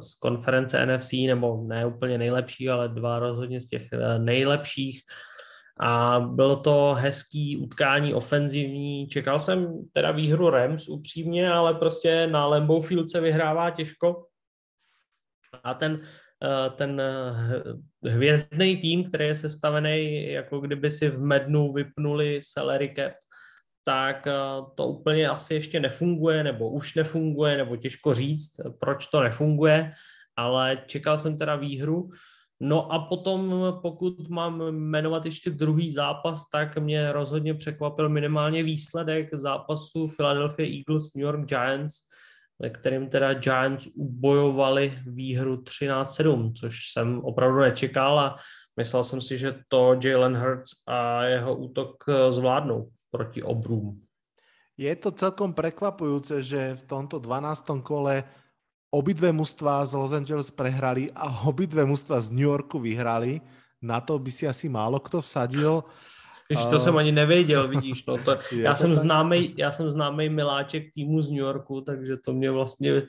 [0.00, 5.00] z konference NFC, nebo ne úplně nejlepší, ale dva rozhodně z těch eh, nejlepších
[5.80, 9.08] a bylo to hezký utkání ofenzivní.
[9.08, 14.26] Čekal jsem teda výhru Rams upřímně, ale prostě na Lambeau Field se vyhrává těžko.
[15.64, 16.00] A ten,
[16.44, 22.94] eh, ten eh, hvězdný tým, který je sestavený, jako kdyby si v mednu vypnuli salary
[22.96, 23.12] cap,
[23.84, 24.32] tak eh,
[24.74, 29.92] to úplně asi ještě nefunguje, nebo už nefunguje, nebo těžko říct, proč to nefunguje,
[30.36, 32.10] ale čekal jsem teda výhru.
[32.64, 39.34] No a potom, pokud mám jmenovat ještě druhý zápas, tak mě rozhodně překvapil minimálně výsledek
[39.34, 41.94] zápasu Philadelphia Eagles New York Giants,
[42.58, 48.36] ve kterým teda Giants ubojovali výhru 13-7, což jsem opravdu nečekal a
[48.76, 54.00] myslel jsem si, že to Jalen Hurts a jeho útok zvládnou proti obrům.
[54.76, 57.86] Je to celkom prekvapujúce, že v tomto 12.
[57.86, 58.24] kole
[58.94, 63.42] obidve mužstva z Los Angeles prehrali a obidve mužstva z New Yorku vyhrali.
[63.82, 65.82] Na to by si asi málo kto vsadil.
[66.48, 69.90] Když to uh, jsem ani nevěděl, vidíš, no to, já, to jsem známý, já jsem
[69.90, 73.02] známý miláček týmu z New Yorku, takže to mě vlastně,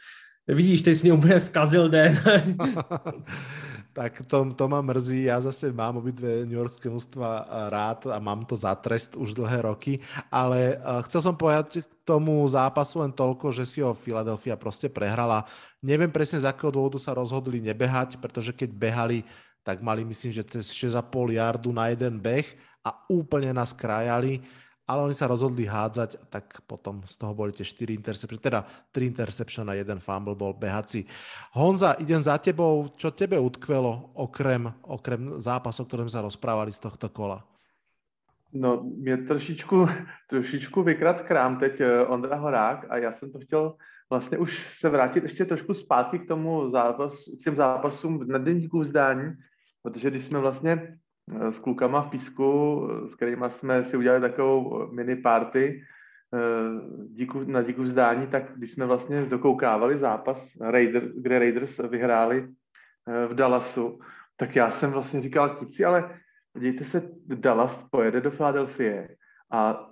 [0.47, 2.23] vidíš, teď jsi mě úplně zkazil den.
[3.95, 5.31] tak to, to ma mrzí.
[5.31, 9.63] Ja zase mám obidve New Yorkské mužstva rád a mám to za trest už dlhé
[9.63, 10.75] roky, ale
[11.07, 15.47] chcel som povedať k tomu zápasu len toľko, že si ho Philadelphia proste prehrala.
[15.79, 19.23] Neviem presne z akého dôvodu sa rozhodli nebehať, pretože keď behali,
[19.63, 22.45] tak mali myslím, že cez 6,5 yardu na jeden beh
[22.83, 24.43] a úplne nás krajali
[24.85, 28.61] ale oni sa rozhodli hádzať, tak potom z toho boli tie 4 interception, teda
[28.93, 31.09] 3 interception a jeden fumble bol behací.
[31.57, 37.09] Honza, idem za tebou, čo tebe utkvelo okrem, okrem zápasov, ktorým sa rozprávali z tohto
[37.09, 37.41] kola?
[38.53, 39.87] No, mě trošičku,
[40.29, 43.75] trošičku vykrat krám teď eh, Ondra Horák a já jsem to chtěl
[44.09, 48.79] vlastně už se vrátit ještě trošku zpátky k tomu zápasu, k těm zápasům na denníku
[48.79, 49.33] vzdání,
[49.81, 50.97] protože když jsme vlastně
[51.27, 55.83] s klukama v Písku, eh, s kterými jsme si udělali takovou eh, mini party
[57.09, 62.47] díku, na díku vzdání, tak když jsme vlastně dokoukávali zápas, Raider, kde Raiders vyhráli
[63.27, 63.99] v Dallasu,
[64.35, 66.19] tak já jsem vlastně říkal, kluci, ale
[66.59, 69.15] dějte se, Dallas pojede do Philadelphie
[69.51, 69.87] a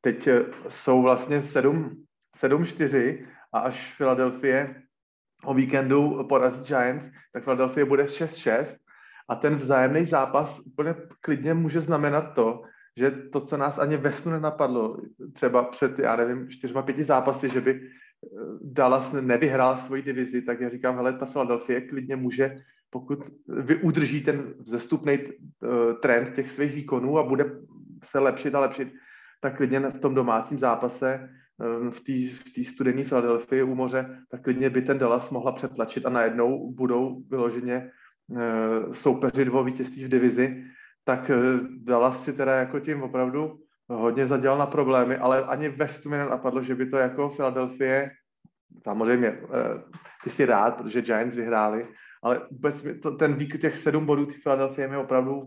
[0.00, 0.28] teď
[0.68, 4.68] jsou vlastně 7-4 a až Philadelphia
[5.44, 8.76] o víkendu porazí Giants, tak Philadelphia bude 6-6
[9.28, 12.62] a ten vzájemný zápas úplně klidně může znamenat to,
[12.96, 15.00] že to, co nás ani ve snu nenapadlo,
[15.32, 17.88] třeba před, já nevím, čtyřma, pěti zápasy, že by eh,
[18.62, 22.56] Dallas nevyhrál svoji divizi, tak já říkám, hele, ta Philadelphia klidně může,
[22.90, 23.18] pokud
[23.82, 27.44] udrží ten vzestupný uh, trend těch svých výkonů a bude
[28.04, 28.92] se lepšit a lepšit,
[29.40, 31.28] tak klidně v tom domácím zápase
[31.90, 32.12] v té
[32.60, 37.22] v studené Philadelphia u moře, tak klidně by ten Dallas mohla přetlačit a najednou budou
[37.30, 38.05] vyloženě Eh,
[38.92, 40.64] soupeři dvou vítězství v divizi,
[41.06, 41.36] tak eh,
[41.78, 43.58] Dallas si teda jako tím opravdu
[43.88, 48.08] hodně zadělal na problémy, ale ani ve mi nenapadlo, že by to jako Philadelphia,
[48.84, 49.82] samozřejmě eh,
[50.24, 51.86] ty si rád, protože Giants vyhráli,
[52.22, 55.42] ale vůbec to, ten vík těch sedm bodů ty Philadelphia mi opravdu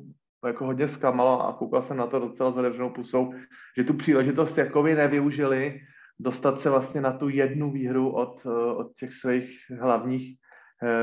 [0.45, 3.33] jako hodně zklamalo a koukal jsem na to docela s pusou,
[3.77, 5.79] že tu příležitost jakoby nevyužili
[6.19, 10.48] dostat se vlastně na tu jednu výhru od, od těch svých hlavních Eh,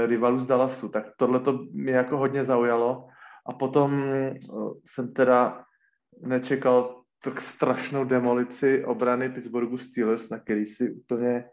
[0.07, 0.89] rivalů z Dallasu.
[0.89, 3.09] Tak tohle to mě jako hodně zaujalo.
[3.47, 4.35] A potom eh,
[4.85, 5.65] jsem teda
[6.23, 11.45] nečekal tak strašnou demolici obrany Pittsburghu Steelers, na který si úplně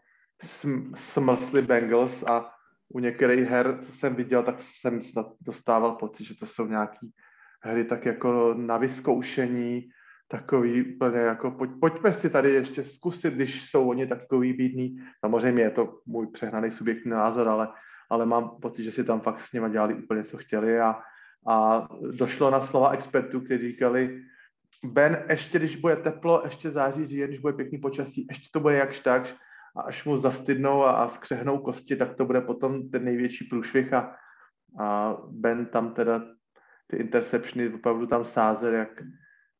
[0.42, 2.50] sm- smlsli Bengals a
[2.88, 7.12] u některých her, co jsem viděl, tak jsem snad dostával pocit, že to jsou nějaký
[7.62, 9.88] hry tak jako na vyzkoušení,
[10.28, 14.96] takový úplně jako, pojď, pojďme si tady ještě zkusit, když jsou oni takový bídní.
[15.20, 17.68] Samozřejmě je to můj přehnaný subjektní názor, ale,
[18.14, 21.02] ale mám pocit, že si tam fakt s nimi dělali úplně, co chtěli a,
[21.48, 24.22] a došlo na slova expertů, kteří říkali,
[24.84, 28.76] Ben, ještě když bude teplo, ještě září říjen, když bude pěkný počasí, ještě to bude
[28.76, 29.34] jakž tak,
[29.76, 33.92] a až mu zastydnou a, a skřehnou kosti, tak to bude potom ten největší průšvih
[33.92, 34.16] a,
[34.80, 36.22] a Ben tam teda
[36.86, 39.02] ty interceptiony opravdu tam sázel jak,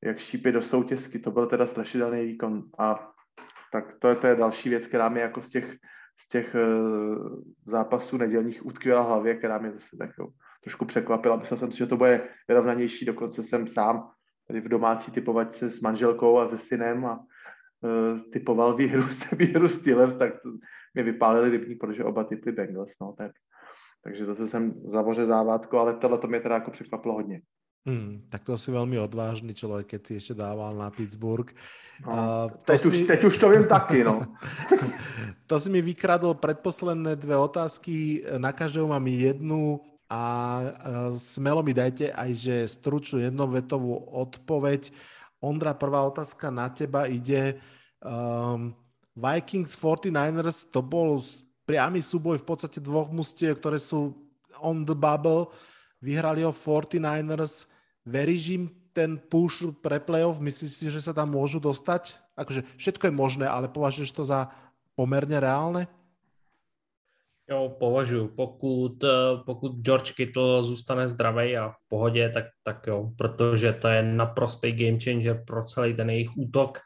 [0.05, 1.19] jak šípy do soutězky.
[1.19, 2.63] To byl teda strašidelný výkon.
[2.79, 3.11] A
[3.73, 5.77] tak to je, to je další věc, která mi jako z těch,
[6.19, 10.29] z těch uh, zápasů nedělních utkvěla hlavě, která mě zase tak jo,
[10.63, 11.37] trošku překvapila.
[11.37, 14.11] Myslel jsem si, že to bude vyrovnanější, dokonce jsem sám
[14.49, 19.03] tady v domácí typovačce s manželkou a se synem a uh, typoval výhru,
[19.37, 20.49] výhru Steelers, tak to
[20.95, 23.33] mě vypálili rybník, protože oba typy Bengals, no, tak,
[24.05, 27.41] takže zase jsem zavoře závátko, ale tohle to mě teda jako překvapilo hodně.
[27.85, 31.53] Hmm, tak to si veľmi odvážny človek, keď si ešte dával na Pittsburgh.
[32.01, 33.05] No, uh, teď, už, mi...
[33.05, 34.25] teď už to viem taky, no.
[35.51, 38.25] to si mi vykradol predposledné dve otázky.
[38.41, 40.23] Na každého mám jednu a
[41.13, 44.89] smelo mi dajte aj, že stručnú jednovetovú odpoveď.
[45.45, 47.61] Ondra, prvá otázka na teba ide.
[48.01, 48.73] Um,
[49.13, 51.21] Vikings 49ers, to bol
[51.69, 54.17] priamy súboj v podstate dvoch mustiev, ktoré sú
[54.57, 55.53] on the bubble.
[56.01, 57.69] Vyhrali ho 49ers
[58.05, 60.39] Veríš im ten push pre playoff?
[60.39, 62.21] Myslíš si, že sa tam môžu dostať?
[62.37, 64.53] Akože všetko je možné, ale považuješ to za
[64.95, 65.89] pomerne reálne?
[67.51, 68.29] Jo, považuji.
[68.29, 69.09] Pokud, eh,
[69.45, 74.73] pokud George Kittle zůstane zdravý a v pohodě, tak, tak jo, protože to je naprostý
[74.73, 76.79] game changer pro celý ten jejich útok.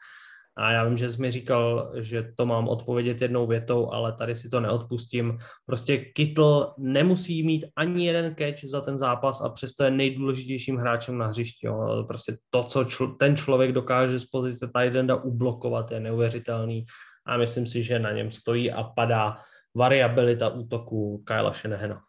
[0.59, 4.35] A já vím, že jsi mi říkal, že to mám odpovědět jednou větou, ale tady
[4.35, 5.39] si to neodpustím.
[5.65, 11.17] Prostě Kittle nemusí mít ani jeden catch za ten zápas a přesto je nejdůležitějším hráčem
[11.17, 11.67] na hřišti.
[11.67, 12.03] Jo.
[12.07, 16.85] Prostě to, co čl- ten člověk dokáže z pozice Tidenda ublokovat, je neuvěřitelný
[17.25, 19.37] a myslím si, že na něm stojí a padá
[19.75, 22.01] variabilita útoku Kyla Shanahana.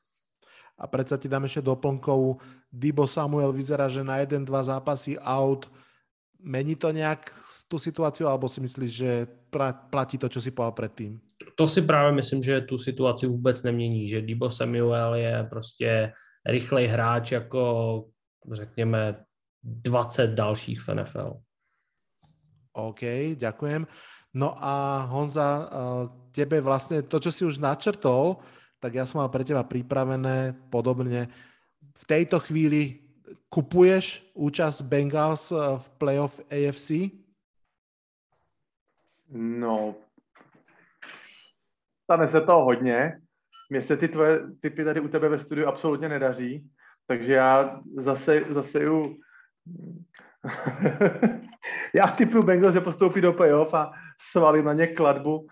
[0.80, 2.40] A predsa ti dám ešte doplnkovú.
[2.72, 5.68] Dibo Samuel vyzerá, že na jeden, dva zápasy out.
[6.40, 7.28] Mení to nejak
[7.70, 9.30] tu situaci, alebo si myslíš, že
[9.94, 11.22] platí to, čo si povedal předtím?
[11.54, 16.12] To si právě myslím, že tu situaci vůbec nemění, že Debo Samuel je prostě
[16.46, 18.04] rychlej hráč jako
[18.52, 19.24] řekněme
[19.62, 21.30] 20 dalších v NFL.
[22.72, 23.00] OK,
[23.34, 23.86] ďakujem.
[24.34, 25.70] No a Honza,
[26.30, 28.38] tebe vlastne to, čo si už načrtol,
[28.78, 31.26] tak ja som mal pre teba pripravené podobne.
[31.82, 33.02] V tejto chvíli
[33.50, 37.10] kupuješ účast Bengals v playoff AFC?
[39.32, 39.94] No,
[42.04, 43.20] stane se to hodně.
[43.70, 46.70] Mně se ty tvoje typy tady u tebe ve studiu absolutně nedaří,
[47.06, 49.16] takže já zase, zase ju...
[51.94, 53.92] já typu Bengals, že postoupí do playoff a
[54.30, 55.46] svalím na ně kladbu,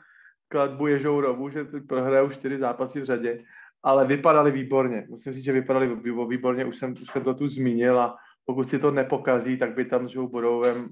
[0.48, 3.44] kladbu Ježourovu, že prohrajou čtyři zápasy v řadě,
[3.82, 5.06] ale vypadali výborně.
[5.10, 5.96] Musím říct, že vypadali
[6.28, 9.84] výborně, už jsem, už jsem to tu zmínil a pokud si to nepokazí, tak by
[9.84, 10.88] tam s Joe Burrowem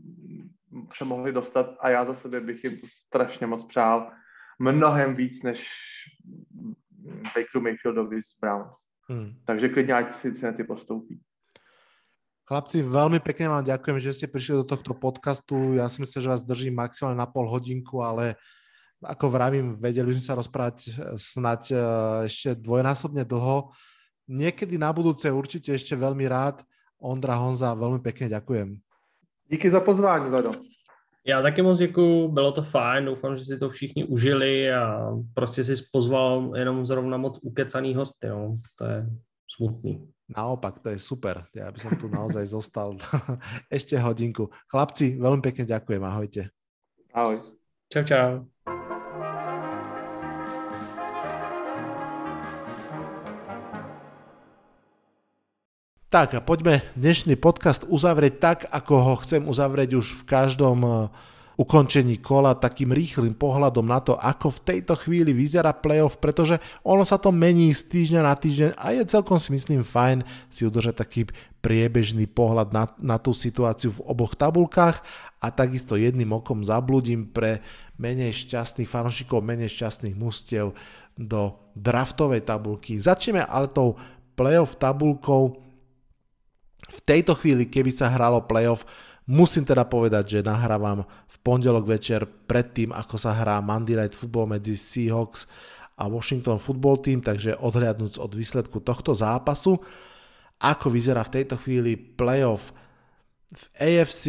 [0.96, 4.10] se mohli dostat a já za sebe bych jim to strašně moc přál.
[4.58, 5.68] Mnohem víc než
[7.34, 8.76] Bakeru Mayfieldovi z Browns.
[9.08, 9.32] Hmm.
[9.44, 11.20] Takže klidně ať si ty postoupí.
[12.46, 15.74] Chlapci, veľmi pekne vám ďakujem, že ste prišli do tohto podcastu.
[15.74, 18.38] Ja si myslím, že vás držím maximálne na pol hodinku, ale
[19.02, 20.76] ako vravím, vedeli by sme sa rozprávať
[21.18, 21.78] snať eh,
[22.30, 23.74] ešte dvojnásobne dlho.
[24.30, 26.62] Niekedy na budúce určite ešte veľmi rád.
[27.02, 28.78] Ondra Honza, veľmi pekne ďakujem.
[29.48, 30.52] Díky za pozvání, Ledo.
[31.26, 35.64] Já taky moc děkuju, bylo to fajn, doufám, že si to všichni užili a prostě
[35.64, 38.58] si pozval jenom zrovna moc ukecaný hosty, no.
[38.78, 39.06] to je
[39.56, 40.08] smutný.
[40.36, 42.98] Naopak, to je super, ja by som tu naozaj zostal
[43.70, 44.50] ešte hodinku.
[44.66, 46.50] Chlapci, veľmi pekne ďakujem, ahojte.
[47.14, 47.46] Ahoj.
[47.86, 48.55] Čau, čau.
[56.16, 60.92] Tak a poďme dnešný podcast uzavrieť tak, ako ho chcem uzavrieť už v každom eh,
[61.60, 67.04] ukončení kola takým rýchlým pohľadom na to, ako v tejto chvíli vyzerá playoff, pretože ono
[67.04, 71.04] sa to mení z týždňa na týždeň a je celkom si myslím fajn si udržať
[71.04, 71.28] taký
[71.60, 75.04] priebežný pohľad na, na tú situáciu v oboch tabulkách
[75.44, 77.60] a takisto jedným okom zabludím pre
[78.00, 80.72] menej šťastných fanúšikov, menej šťastných mustiev
[81.20, 82.96] do draftovej tabulky.
[83.04, 84.00] Začneme ale tou
[84.32, 85.65] playoff tabulkou
[86.86, 88.86] v tejto chvíli, keby sa hralo playoff,
[89.26, 94.54] Musím teda povedať, že nahrávam v pondelok večer predtým, ako sa hrá Monday Night Football
[94.54, 95.50] medzi Seahawks
[95.98, 99.82] a Washington Football Team, takže odhľadnúc od výsledku tohto zápasu,
[100.62, 102.70] ako vyzerá v tejto chvíli playoff
[103.50, 104.24] v AFC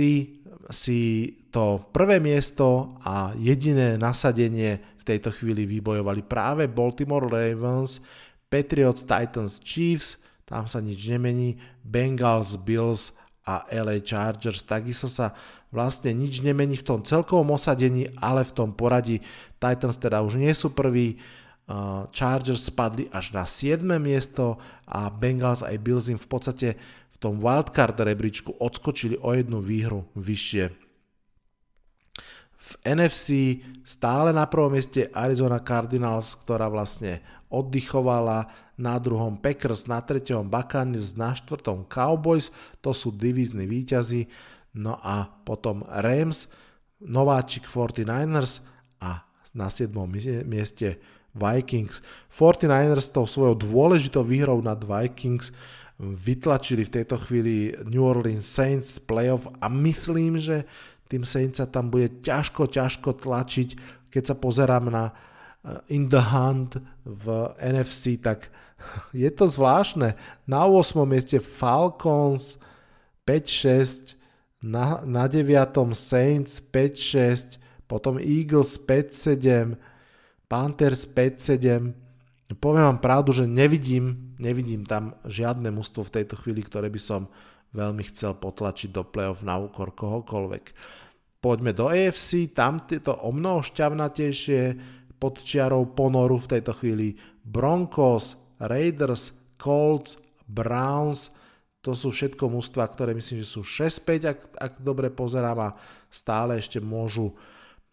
[0.69, 1.01] si
[1.49, 8.03] to prvé miesto a jediné nasadenie v tejto chvíli vybojovali práve Baltimore Ravens,
[8.51, 13.11] Patriots, Titans, Chiefs, tam sa nič nemení, Bengals, Bills
[13.43, 14.63] a LA Chargers.
[14.63, 15.35] Takisto sa
[15.75, 19.19] vlastne nič nemení v tom celkovom osadení, ale v tom poradí
[19.59, 21.19] Titans teda už nie sú prví,
[21.67, 23.83] uh, Chargers spadli až na 7.
[23.99, 24.55] miesto
[24.87, 26.79] a Bengals aj Bills im v podstate
[27.11, 30.87] v tom wildcard rebríčku odskočili o jednu výhru vyššie.
[32.57, 39.99] V NFC stále na prvom mieste Arizona Cardinals, ktorá vlastne oddychovala, na druhom Packers, na
[39.99, 44.29] treťom Buccaneers, na štvrtom Cowboys, to sú divízni výťazí,
[44.77, 46.47] no a potom Rams,
[47.01, 48.61] nováčik 49ers
[49.01, 49.25] a
[49.57, 49.89] na 7.
[50.45, 51.01] mieste
[51.33, 52.05] Vikings.
[52.29, 55.53] 49ers tou svojou dôležitou výhrou nad Vikings
[55.97, 60.65] vytlačili v tejto chvíli New Orleans Saints playoff a myslím, že
[61.09, 63.69] tým Saints sa tam bude ťažko, ťažko tlačiť.
[64.11, 67.25] Keď sa pozerám na eh, In the Hunt v
[67.57, 68.53] NFC, tak
[69.13, 70.15] je to zvláštne.
[70.45, 71.03] Na 8.
[71.07, 72.61] mieste Falcons
[73.27, 74.15] 5-6,
[74.63, 75.45] na, na 9.
[75.93, 79.75] Saints 5-6, potom Eagles 5-7,
[80.47, 81.93] Panthers 5-7.
[82.57, 87.27] Poviem vám pravdu, že nevidím, nevidím tam žiadne mústvo v tejto chvíli, ktoré by som
[87.75, 90.63] veľmi chcel potlačiť do playoff na úkor kohokoľvek.
[91.43, 94.61] Poďme do AFC, tam je to o mnoho šťavnatejšie
[95.19, 97.19] pod čiarou ponoru v tejto chvíli.
[97.43, 101.33] Broncos, Raiders, Colts, Browns,
[101.81, 105.75] to sú všetko mústva, ktoré myslím, že sú 6-5, ak, ak dobre pozerám a
[106.11, 107.31] stále ešte môžu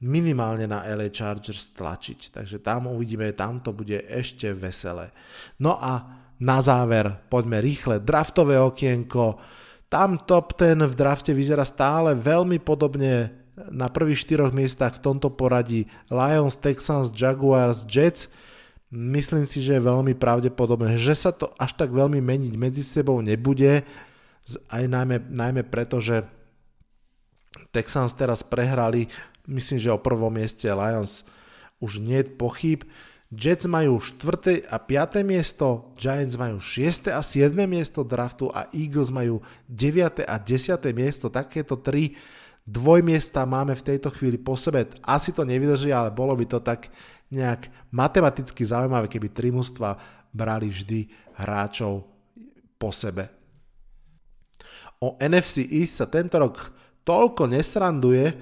[0.02, 2.34] minimálne na LA Chargers tlačiť.
[2.34, 5.14] Takže tam uvidíme, tam to bude ešte veselé.
[5.62, 6.02] No a
[6.42, 9.38] na záver poďme rýchle draftové okienko.
[9.86, 13.30] Tam top 10 v drafte vyzerá stále veľmi podobne
[13.70, 18.26] na prvých štyroch miestach v tomto poradí Lions, Texans, Jaguars, Jets.
[18.94, 23.18] Myslím si, že je veľmi pravdepodobné, že sa to až tak veľmi meniť medzi sebou
[23.18, 23.82] nebude,
[24.70, 26.22] aj najmä, najmä preto, že
[27.74, 29.10] Texans teraz prehrali,
[29.50, 31.26] myslím, že o prvom mieste Lions
[31.82, 32.86] už nie je pochyb.
[33.34, 34.70] Jets majú 4.
[34.70, 35.26] a 5.
[35.26, 37.10] miesto, Giants majú 6.
[37.10, 37.50] a 7.
[37.66, 40.22] miesto draftu a Eagles majú 9.
[40.22, 40.78] a 10.
[40.94, 41.26] miesto.
[41.34, 42.14] Takéto tri
[42.62, 44.86] dvojmiesta máme v tejto chvíli po sebe.
[45.02, 46.94] Asi to nevydrží, ale bolo by to tak
[47.38, 49.98] nejak matematicky zaujímavé, keby tri mužstva
[50.34, 51.06] brali vždy
[51.38, 52.06] hráčov
[52.78, 53.30] po sebe.
[55.02, 56.72] O NFC East sa tento rok
[57.04, 58.32] toľko nesranduje,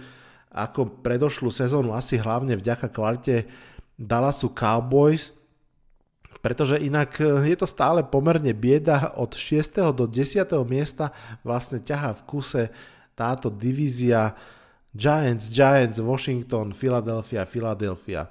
[0.52, 3.48] ako predošlú sezónu, asi hlavne vďaka kvalite
[3.96, 5.32] Dallasu Cowboys,
[6.44, 9.94] pretože inak e, je to stále pomerne bieda od 6.
[9.94, 10.44] do 10.
[10.68, 12.62] miesta vlastne ťaha v kuse
[13.16, 14.36] táto divízia
[14.92, 18.28] Giants, Giants, Washington, Philadelphia, Philadelphia.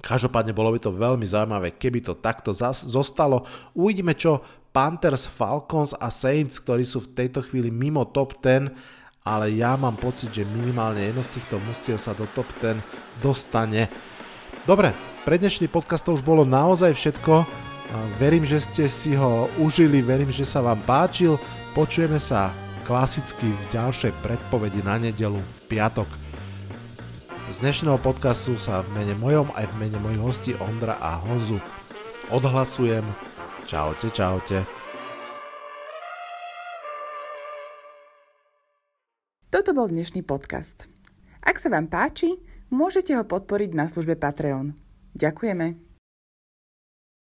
[0.00, 3.44] Každopádne bolo by to veľmi zaujímavé, keby to takto zostalo.
[3.76, 4.40] Uvidíme, čo
[4.72, 8.72] Panthers, Falcons a Saints, ktorí sú v tejto chvíli mimo top 10,
[9.20, 12.80] ale ja mám pocit, že minimálne jedno z týchto mustiev sa do top 10
[13.20, 13.92] dostane.
[14.64, 14.96] Dobre,
[15.28, 17.44] pre dnešný podcast to už bolo naozaj všetko.
[18.16, 21.36] Verím, že ste si ho užili, verím, že sa vám páčil.
[21.76, 22.54] Počujeme sa
[22.86, 26.29] klasicky v ďalšej predpovedi na nedelu v piatok.
[27.50, 31.58] Z dnešného podcastu sa v mene mojom aj v mene mojich hostí Ondra a Honzu
[32.30, 33.02] odhlasujem.
[33.66, 34.62] Čaute, čaute.
[39.50, 40.86] Toto bol dnešný podcast.
[41.42, 42.38] Ak sa vám páči,
[42.70, 44.78] môžete ho podporiť na službe Patreon.
[45.18, 45.89] Ďakujeme.